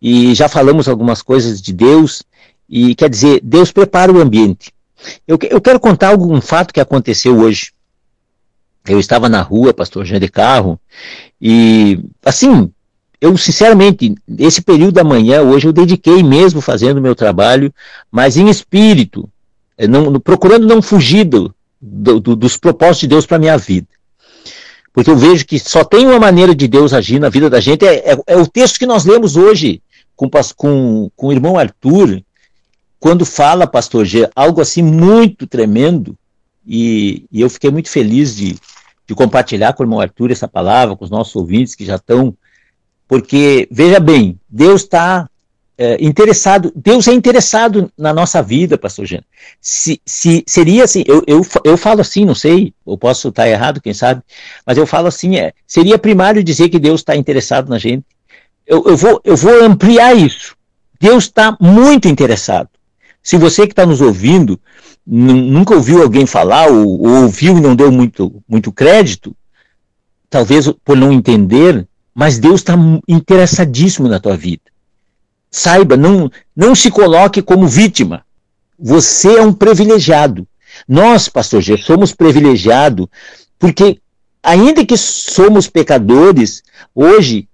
[0.00, 2.22] e já falamos algumas coisas de Deus
[2.68, 4.72] e quer dizer, Deus prepara o ambiente.
[5.26, 7.72] Eu, eu quero contar algum fato que aconteceu hoje.
[8.86, 10.80] Eu estava na rua, pastor Jean de carro,
[11.40, 12.70] e assim,
[13.20, 17.72] eu sinceramente, esse período da manhã, hoje eu dediquei mesmo fazendo o meu trabalho,
[18.10, 19.28] mas em espírito,
[19.76, 23.88] eh, não, procurando não fugir do, do, dos propósitos de Deus para a minha vida.
[24.92, 27.84] Porque eu vejo que só tem uma maneira de Deus agir na vida da gente,
[27.84, 29.82] é, é, é o texto que nós lemos hoje
[30.18, 32.20] com, com, com o irmão Arthur,
[32.98, 36.18] quando fala, pastor G, algo assim muito tremendo,
[36.66, 38.58] e, e eu fiquei muito feliz de,
[39.06, 42.36] de compartilhar com o irmão Arthur essa palavra, com os nossos ouvintes que já estão.
[43.06, 45.30] Porque, veja bem, Deus está
[45.78, 49.22] é, interessado, Deus é interessado na nossa vida, pastor Jean.
[49.60, 53.80] Se, se seria assim, eu, eu, eu falo assim, não sei, eu posso estar errado,
[53.80, 54.20] quem sabe,
[54.66, 58.04] mas eu falo assim, é, seria primário dizer que Deus está interessado na gente.
[58.68, 60.54] Eu, eu, vou, eu vou ampliar isso.
[61.00, 62.68] Deus está muito interessado.
[63.22, 64.60] Se você que está nos ouvindo
[65.10, 69.34] nunca ouviu alguém falar ou, ou, ouviu e não deu muito, muito crédito,
[70.28, 72.74] talvez por não entender, mas Deus está
[73.08, 74.64] interessadíssimo na tua vida.
[75.50, 78.22] Saiba, não, não se coloque como vítima.
[78.78, 80.46] Você é um privilegiado.
[80.86, 83.06] Nós, pastor G, somos privilegiados
[83.58, 83.98] porque,
[84.42, 86.62] ainda que somos pecadores,
[86.94, 87.47] hoje,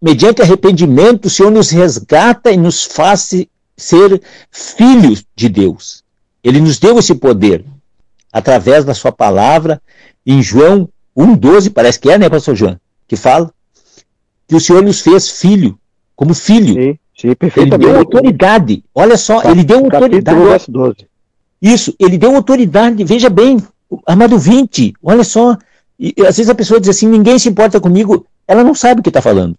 [0.00, 3.30] mediante arrependimento, o Senhor nos resgata e nos faz
[3.76, 6.02] ser filhos de Deus.
[6.42, 7.64] Ele nos deu esse poder
[8.32, 9.80] através da sua palavra
[10.24, 12.78] em João 1,12, parece que é, né, pastor João?
[13.06, 13.52] Que fala
[14.46, 15.78] que o Senhor nos fez filho,
[16.16, 16.74] como filho.
[16.74, 18.84] Sim, sim, Ele deu autoridade.
[18.94, 20.64] Olha só, ele deu autoridade.
[20.68, 20.96] 12.
[21.60, 23.04] Isso, ele deu autoridade.
[23.04, 23.58] Veja bem,
[24.06, 25.56] amado 20, olha só.
[25.98, 28.26] E, às vezes a pessoa diz assim: ninguém se importa comigo.
[28.48, 29.56] Ela não sabe o que está falando.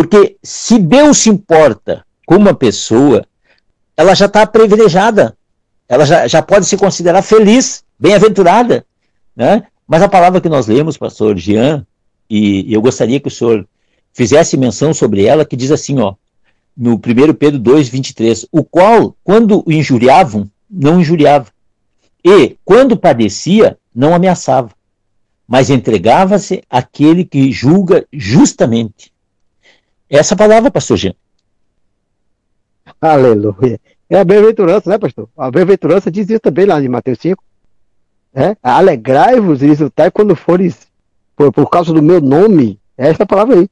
[0.00, 3.24] Porque se Deus se importa com uma pessoa,
[3.96, 5.36] ela já está privilegiada
[5.90, 8.86] ela já, já pode se considerar feliz, bem-aventurada.
[9.34, 9.64] Né?
[9.88, 11.84] Mas a palavra que nós lemos, pastor Jean,
[12.30, 13.66] e, eu gostaria que o senhor
[14.12, 16.14] fizesse menção sobre ela, que diz assim, ó,
[16.76, 21.48] no 1 Pedro 2, 23, o qual, quando o injuriavam, não injuriava,
[22.24, 24.70] e, quando padecia, não ameaçava,
[25.48, 29.12] mas entregava-se àquele que julga justamente.
[30.10, 31.14] Essa palavra, pastor Jean.
[33.00, 33.80] Aleluia.
[34.08, 35.28] É a bem-aventurança, né, pastor?
[35.38, 37.42] A bem-aventurança diz isso também lá em Mateus 5.
[38.34, 38.56] É?
[38.62, 40.88] Alegrai-vos e exultai quando fores,
[41.36, 42.80] por, por causa do meu nome.
[42.98, 43.68] É essa palavra aí.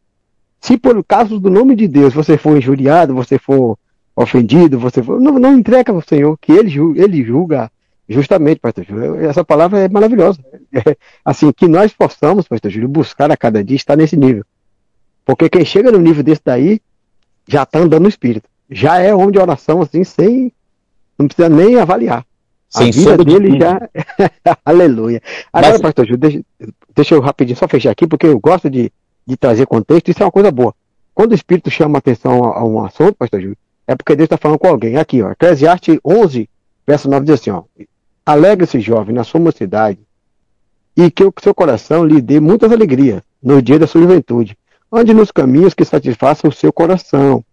[0.61, 3.77] Se por causa do nome de Deus você for injuriado, você for
[4.15, 5.21] ofendido, você for.
[5.21, 7.71] Não, não entrega ao Senhor, que ele, ele julga
[8.09, 9.17] justamente, pastor Júlio.
[9.17, 10.39] Essa palavra é maravilhosa.
[10.71, 14.45] É, assim, que nós possamos, pastor Júlio, buscar a cada dia estar nesse nível.
[15.29, 16.81] Porque quem chega no nível desse daí
[17.47, 20.53] já está andando no espírito já é homem de oração, assim, sem.
[21.19, 22.25] Não precisa nem avaliar.
[22.69, 23.59] Sem a vida dele de...
[23.59, 23.89] já.
[24.65, 25.23] Aleluia.
[25.53, 25.83] Agora, Mas...
[25.83, 26.41] pastor Júlio, deixa,
[26.95, 28.93] deixa, eu rapidinho só fechar aqui, porque eu gosto de,
[29.27, 30.75] de trazer contexto, isso é uma coisa boa.
[31.15, 33.57] Quando o Espírito chama atenção a, a um assunto, pastor Júlio,
[33.87, 34.97] é porque Deus está falando com alguém.
[34.97, 36.49] Aqui, ó, Eclesiastes 11,
[36.87, 37.63] verso 9 diz assim, ó.
[38.25, 39.99] Alegre-se, jovem, na sua mocidade,
[40.95, 44.57] e que o seu coração lhe dê muitas alegrias no dia da sua juventude.
[44.91, 47.45] Ande nos caminhos que satisfaçam o seu coração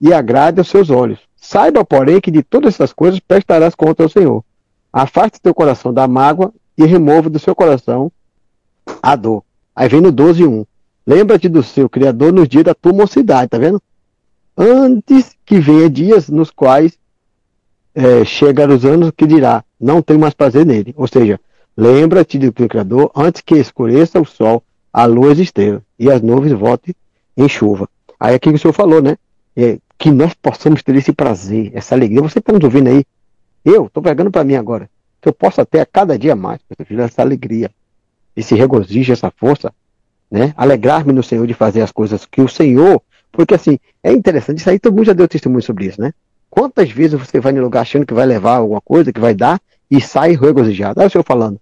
[0.00, 1.20] e agrade aos seus olhos.
[1.36, 4.44] Saiba, porém, que de todas essas coisas prestarás conta ao Senhor.
[4.92, 8.10] Afaste teu coração da mágoa e remova do seu coração
[9.02, 9.44] a dor.
[9.74, 10.66] Aí vem no 12, 1.
[11.06, 13.80] Lembra-te do seu Criador nos dias da tua mocidade, tá vendo?
[14.56, 16.98] Antes que venha dias nos quais
[17.94, 20.92] é, chegar os anos que dirá, não tenho mais prazer nele.
[20.96, 21.40] Ou seja,
[21.76, 24.62] lembra-te do Criador antes que escureça o sol,
[24.92, 26.94] a lua e estrelas, e as nuvens voltem
[27.36, 27.88] em chuva.
[28.18, 29.16] Aí aqui o senhor falou, né?
[29.56, 32.22] É, que nós possamos ter esse prazer, essa alegria.
[32.22, 33.04] Você está nos ouvindo aí?
[33.64, 34.88] Eu estou pegando para mim agora.
[35.20, 37.70] Que eu possa ter a cada dia mais, essa alegria,
[38.34, 39.72] esse regozijo, essa força,
[40.30, 40.54] né?
[40.56, 43.02] Alegrar-me no Senhor de fazer as coisas que o Senhor.
[43.30, 46.12] Porque assim, é interessante, isso aí todo mundo já deu testemunho sobre isso, né?
[46.48, 49.60] Quantas vezes você vai no lugar achando que vai levar alguma coisa, que vai dar,
[49.90, 50.98] e sai regozijado?
[50.98, 51.60] Olha o Senhor falando.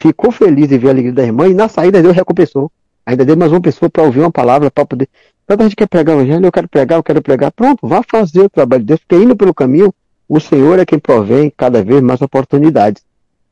[0.00, 2.70] Ficou feliz em ver a alegria da irmã e na saída Deus recompensou.
[3.04, 5.08] Ainda deu mais uma pessoa para ouvir uma palavra, para poder.
[5.46, 7.50] Quando a gente quer pregar o evangelho, eu quero pregar, eu quero pregar.
[7.50, 9.92] Pronto, vá fazer o trabalho de Deus, porque indo pelo caminho,
[10.28, 13.02] o Senhor é quem provém cada vez mais oportunidades.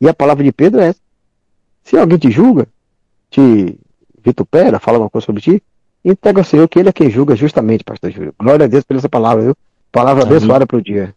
[0.01, 1.01] E a palavra de Pedro é essa.
[1.83, 2.69] Se alguém te julga,
[3.31, 3.79] te
[4.23, 5.63] vitupera, fala uma coisa sobre ti,
[6.05, 8.35] entrega ao Senhor que Ele é quem julga justamente, pastor Júlio.
[8.39, 9.57] Glória a Deus por essa palavra, viu?
[9.91, 10.37] Palavra Amém.
[10.37, 11.15] abençoada para o dia.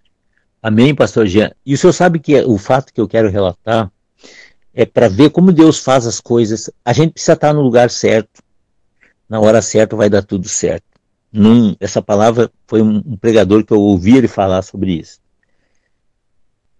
[0.63, 1.51] Amém, pastor Jean.
[1.65, 3.91] E o senhor sabe que o fato que eu quero relatar
[4.73, 6.69] é para ver como Deus faz as coisas.
[6.83, 8.41] A gente precisa estar no lugar certo
[9.29, 10.83] na hora certa vai dar tudo certo.
[11.31, 15.19] Num, essa palavra foi um, um, pregador que eu ouvi ele falar sobre isso.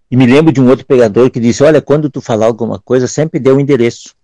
[0.10, 3.08] E me lembro de um outro pregador que disse: Olha, quando tu falar alguma coisa,
[3.08, 4.16] sempre dê o um endereço.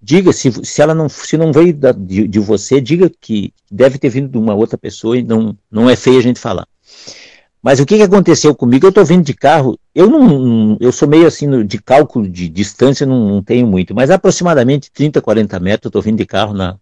[0.00, 3.98] diga se, se ela não se não veio da, de, de, você, diga que deve
[3.98, 6.68] ter vindo de uma outra pessoa e não não é feio a gente falar.
[7.62, 8.86] Mas o que, que aconteceu comigo?
[8.86, 13.06] Eu estou vindo de carro, eu não, eu sou meio assim de cálculo de distância,
[13.06, 16.76] não, não tenho muito, mas aproximadamente 30, 40 metros, eu estou vindo de carro na,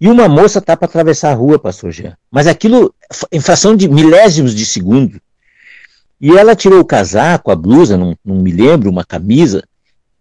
[0.00, 2.16] e uma moça está para atravessar a rua, pastor Jean.
[2.30, 2.94] Mas aquilo,
[3.30, 5.20] em fração de milésimos de segundo.
[6.18, 9.62] E ela tirou o casaco, a blusa, não, não me lembro, uma camisa,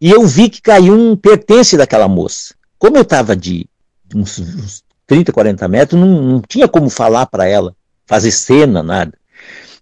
[0.02, 2.54] e eu vi que caiu um pertence daquela moça.
[2.78, 3.68] Como eu estava de
[4.14, 7.74] uns, uns 30, 40 metros, não, não tinha como falar para ela,
[8.06, 9.19] fazer cena, nada.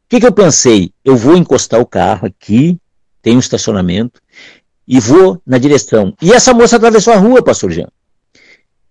[0.10, 0.92] Que, que eu pensei?
[1.04, 2.80] Eu vou encostar o carro aqui,
[3.22, 4.22] tem um estacionamento,
[4.88, 6.14] e vou na direção.
[6.22, 7.90] E essa moça atravessou a rua, pastor Jean.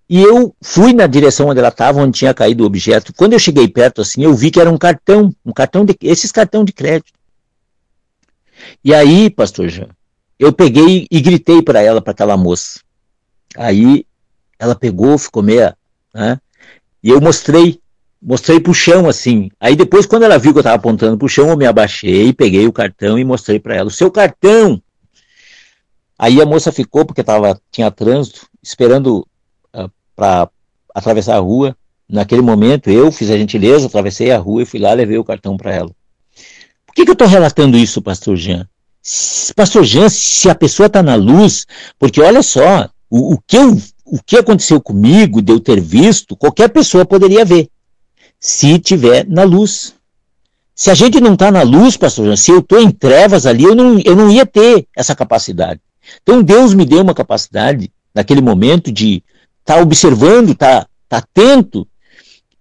[0.08, 3.12] E eu fui na direção onde ela estava, onde tinha caído o objeto.
[3.14, 6.30] Quando eu cheguei perto, assim, eu vi que era um cartão, um cartão de esses
[6.30, 7.12] cartão de crédito.
[8.84, 9.88] E aí, pastor Jean,
[10.38, 12.80] eu peguei e gritei para ela, para aquela moça.
[13.56, 14.06] Aí
[14.58, 15.76] ela pegou, ficou meia,
[16.14, 16.38] né?
[17.02, 17.80] E eu mostrei,
[18.26, 19.48] mostrei pro chão assim.
[19.60, 22.66] Aí depois, quando ela viu que eu estava apontando pro chão, eu me abaixei, peguei
[22.66, 23.86] o cartão e mostrei para ela.
[23.86, 24.82] O seu cartão!
[26.18, 29.24] Aí a moça ficou, porque tava, tinha trânsito, esperando uh,
[29.72, 30.50] ah, para
[30.92, 31.76] atravessar a rua.
[32.08, 35.56] Naquele momento, eu fiz a gentileza, atravessei a rua e fui lá levei o cartão
[35.56, 35.90] para ela.
[36.84, 38.66] Por que, que eu estou relatando isso, pastor Jean?
[39.54, 41.66] Pastor Jean, se a pessoa está na luz,
[41.98, 46.34] porque olha só, o, o, que eu, o que aconteceu comigo, de eu ter visto,
[46.36, 47.68] qualquer pessoa poderia ver,
[48.40, 49.94] se tiver na luz.
[50.74, 53.64] Se a gente não está na luz, pastor Jean, se eu estou em trevas ali,
[53.64, 55.80] eu não, eu não ia ter essa capacidade.
[56.22, 59.22] Então Deus me deu uma capacidade, naquele momento, de
[59.60, 61.86] estar tá observando, estar tá, tá atento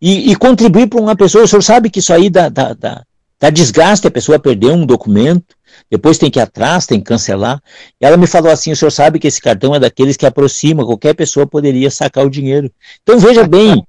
[0.01, 1.43] e, e contribuir para uma pessoa.
[1.43, 3.03] O senhor sabe que isso aí dá, dá, dá,
[3.39, 5.55] dá desgaste, a pessoa perdeu um documento,
[5.89, 7.61] depois tem que ir atrás, tem que cancelar.
[7.99, 10.85] E ela me falou assim: o senhor sabe que esse cartão é daqueles que aproxima,
[10.85, 12.71] qualquer pessoa poderia sacar o dinheiro.
[13.03, 13.85] Então veja bem,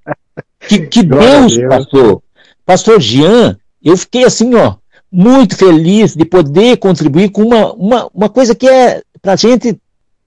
[0.68, 2.22] que, que Deus, Deus passou.
[2.64, 4.76] Pastor Jean, eu fiquei assim, ó,
[5.10, 9.78] muito feliz de poder contribuir com uma, uma, uma coisa que é, para a gente,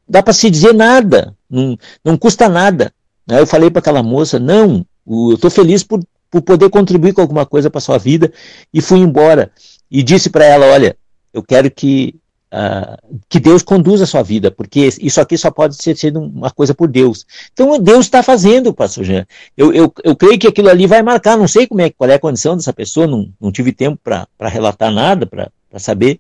[0.08, 2.94] dá para se dizer nada, não, não custa nada.
[3.28, 6.02] Eu falei para aquela moça: não, eu estou feliz por,
[6.32, 8.32] por poder contribuir com alguma coisa para sua vida,
[8.74, 9.52] e fui embora.
[9.92, 10.96] E disse para ela: olha,
[11.34, 12.16] eu quero que,
[12.54, 16.52] uh, que Deus conduza a sua vida, porque isso aqui só pode ser sendo uma
[16.52, 17.26] coisa por Deus.
[17.54, 19.26] Então Deus está fazendo, pastor Jean.
[19.56, 22.16] Eu, eu, eu creio que aquilo ali vai marcar, não sei como é, qual é
[22.16, 26.20] a condição dessa pessoa, não, não tive tempo para relatar nada, para saber,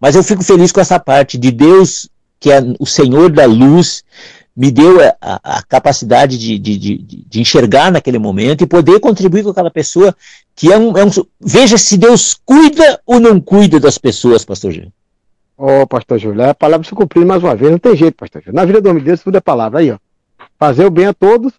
[0.00, 2.08] mas eu fico feliz com essa parte de Deus,
[2.40, 4.02] que é o Senhor da luz,
[4.54, 9.44] me deu a, a capacidade de, de, de, de, enxergar naquele momento e poder contribuir
[9.44, 10.14] com aquela pessoa
[10.54, 11.10] que é um, é um,
[11.40, 14.92] Veja se Deus cuida ou não cuida das pessoas, pastor Júlio.
[15.64, 18.42] Ô, oh, pastor Júlio, a palavra se cumprir mais uma vez, não tem jeito, pastor
[18.42, 18.56] Júlio.
[18.56, 19.78] Na vida do homem de Deus, tudo é palavra.
[19.78, 19.98] Aí, ó.
[20.58, 21.52] Fazer o bem a todos,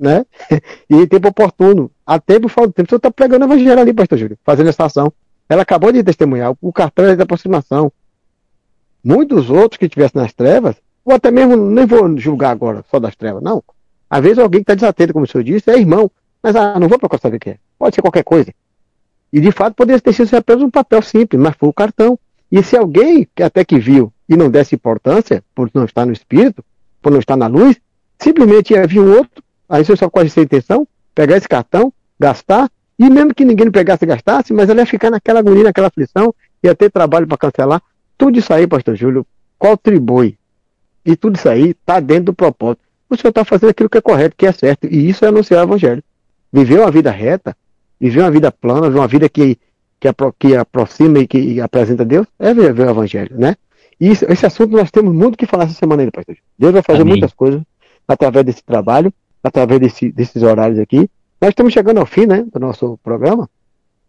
[0.00, 0.24] né?
[0.88, 1.90] e em tempo oportuno.
[2.06, 2.88] A tempo fora do tempo.
[2.88, 5.12] Senhor está pregando evangelho ali, pastor Júlio, fazendo essa ação.
[5.50, 6.54] Ela acabou de testemunhar.
[6.62, 7.92] O cartão é de aproximação.
[9.04, 13.14] Muitos outros que estivessem nas trevas ou até mesmo, nem vou julgar agora só das
[13.14, 13.62] trevas, não.
[14.08, 16.10] Às vezes alguém que está desatento, como o senhor disse, é irmão,
[16.42, 17.58] mas ah, não vou procurar saber o que é.
[17.78, 18.50] Pode ser qualquer coisa.
[19.30, 22.18] E de fato poderia ter sido apenas um papel simples, mas foi o cartão.
[22.52, 26.12] E se alguém que até que viu e não desse importância, por não estar no
[26.12, 26.62] espírito,
[27.00, 27.80] por não estar na luz,
[28.18, 31.90] simplesmente ia vir um outro, aí você só com essa intenção, pegar esse cartão,
[32.20, 35.88] gastar, e mesmo que ninguém pegasse e gastasse, mas ele ia ficar naquela agonia, naquela
[35.88, 37.82] aflição, ia ter trabalho para cancelar.
[38.18, 39.26] Tudo isso aí, pastor Júlio,
[39.58, 40.36] contribui
[41.04, 42.82] e tudo isso aí está dentro do propósito.
[43.08, 44.86] O senhor está fazendo aquilo que é correto, que é certo.
[44.86, 46.02] E isso é anunciar o evangelho.
[46.52, 47.56] Viver uma vida reta,
[48.00, 49.58] viver uma vida plana, uma vida que,
[50.02, 53.54] que, apro que aproxima e que apresenta Deus, é viver o evangelho, né?
[54.00, 56.36] E isso, esse assunto nós temos muito que falar essa semana aí, pastor.
[56.58, 57.12] Deus vai fazer Amém.
[57.12, 57.62] muitas coisas
[58.08, 61.08] através desse trabalho, através desse, desses horários aqui.
[61.40, 63.48] Nós estamos chegando ao fim, né, do nosso programa.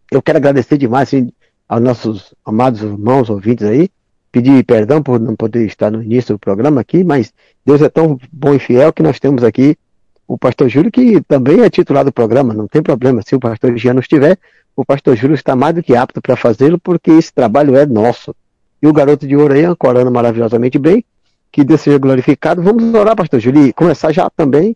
[0.10, 1.32] Eu quero agradecer demais assim,
[1.70, 3.88] aos nossos amados irmãos ouvintes aí,
[4.32, 7.32] pedir perdão por não poder estar no início do programa aqui, mas
[7.64, 9.78] Deus é tão bom e fiel que nós temos aqui
[10.28, 13.22] o pastor Júlio, que também é titular do programa, não tem problema.
[13.22, 14.40] Se o pastor Jean não estiver,
[14.76, 18.36] o pastor Júlio está mais do que apto para fazê-lo, porque esse trabalho é nosso.
[18.82, 21.06] E o garoto de ouro aí, ancorando maravilhosamente bem,
[21.52, 22.62] que Deus seja glorificado.
[22.62, 24.76] Vamos orar, pastor Júlio, e começar já também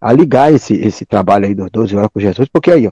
[0.00, 2.90] a ligar esse, esse trabalho aí dos 12 horas com Jesus, porque aí, ó,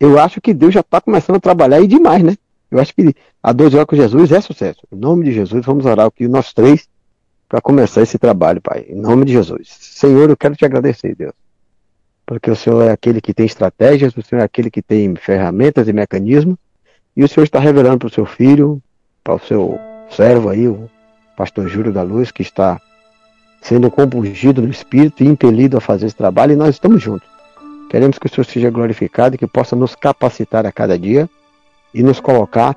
[0.00, 2.36] eu acho que Deus já está começando a trabalhar aí demais, né?
[2.70, 4.80] Eu acho que a 12 horas com Jesus é sucesso.
[4.90, 6.88] Em nome de Jesus, vamos orar aqui nós três
[7.48, 8.86] para começar esse trabalho, Pai.
[8.88, 9.76] Em nome de Jesus.
[9.80, 11.34] Senhor, eu quero te agradecer, Deus.
[12.30, 15.88] Porque o Senhor é aquele que tem estratégias, o Senhor é aquele que tem ferramentas
[15.88, 16.54] e mecanismos.
[17.16, 18.80] E o Senhor está revelando para o seu filho,
[19.24, 19.76] para o seu
[20.08, 20.88] servo aí, o
[21.36, 22.80] pastor Júlio da Luz, que está
[23.60, 27.28] sendo compungido no espírito e impelido a fazer esse trabalho, e nós estamos juntos.
[27.90, 31.28] Queremos que o Senhor seja glorificado e que possa nos capacitar a cada dia
[31.92, 32.76] e nos colocar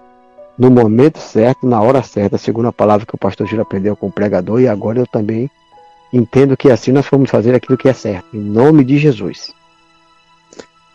[0.57, 4.07] no momento certo, na hora certa, segundo a palavra que o pastor Giro aprendeu com
[4.07, 5.47] o pregador, e agora eu também
[6.13, 9.51] entendo que assim nós vamos fazer aquilo que é certo, em nome de Jesus.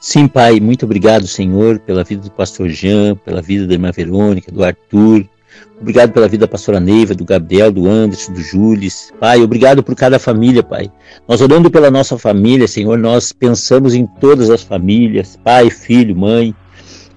[0.00, 4.52] Sim, Pai, muito obrigado, Senhor, pela vida do pastor Jean, pela vida da irmã Verônica,
[4.52, 5.26] do Arthur.
[5.80, 9.12] Obrigado pela vida da pastora Neiva, do Gabriel, do Anderson, do Jules.
[9.18, 10.90] Pai, obrigado por cada família, Pai.
[11.26, 16.54] Nós orando pela nossa família, Senhor, nós pensamos em todas as famílias, pai, filho, mãe.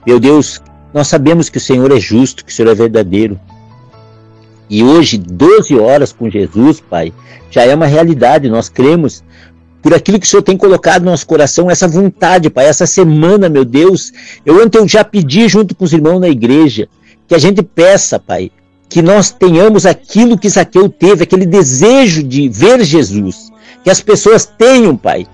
[0.06, 0.60] Meu Deus,
[0.92, 3.40] nós sabemos que o Senhor é justo, que o Senhor é verdadeiro.
[4.72, 7.12] E hoje, 12 horas com Jesus, Pai,
[7.50, 8.50] já é uma realidade.
[8.50, 9.22] Nós cremos
[9.82, 13.50] por aquilo que o Senhor tem colocado no nosso coração, essa vontade, Pai, essa semana,
[13.50, 14.14] meu Deus.
[14.46, 16.88] Eu ontem já pedi junto com os irmãos na igreja
[17.28, 18.50] que a gente peça, Pai,
[18.88, 23.52] que nós tenhamos aquilo que Zaqueu teve, aquele desejo de ver Jesus.
[23.84, 25.28] Que as pessoas tenham, Pai,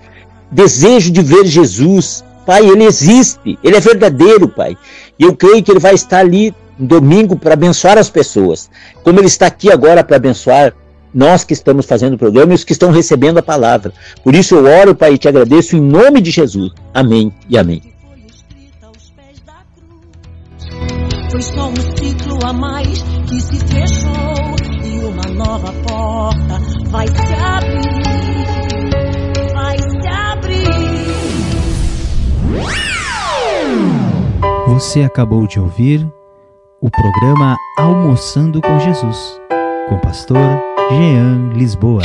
[0.50, 2.24] desejo de ver Jesus.
[2.44, 4.76] Pai, ele existe, ele é verdadeiro, Pai.
[5.16, 8.70] E eu creio que ele vai estar ali no domingo para abençoar as pessoas,
[9.02, 10.74] como ele está aqui agora para abençoar
[11.12, 13.92] nós que estamos fazendo o programa e os que estão recebendo a palavra.
[14.22, 16.70] Por isso eu oro, Pai, e te agradeço em nome de Jesus.
[16.92, 17.82] Amém e amém.
[21.30, 26.58] Foi só um ciclo a mais que se fechou e uma nova porta
[26.88, 27.88] vai se abrir.
[29.52, 30.68] Vai se abrir.
[34.68, 36.06] Você acabou de ouvir
[36.80, 39.40] o programa Almoçando com Jesus,
[39.88, 42.02] com pastor Jean Lisboa.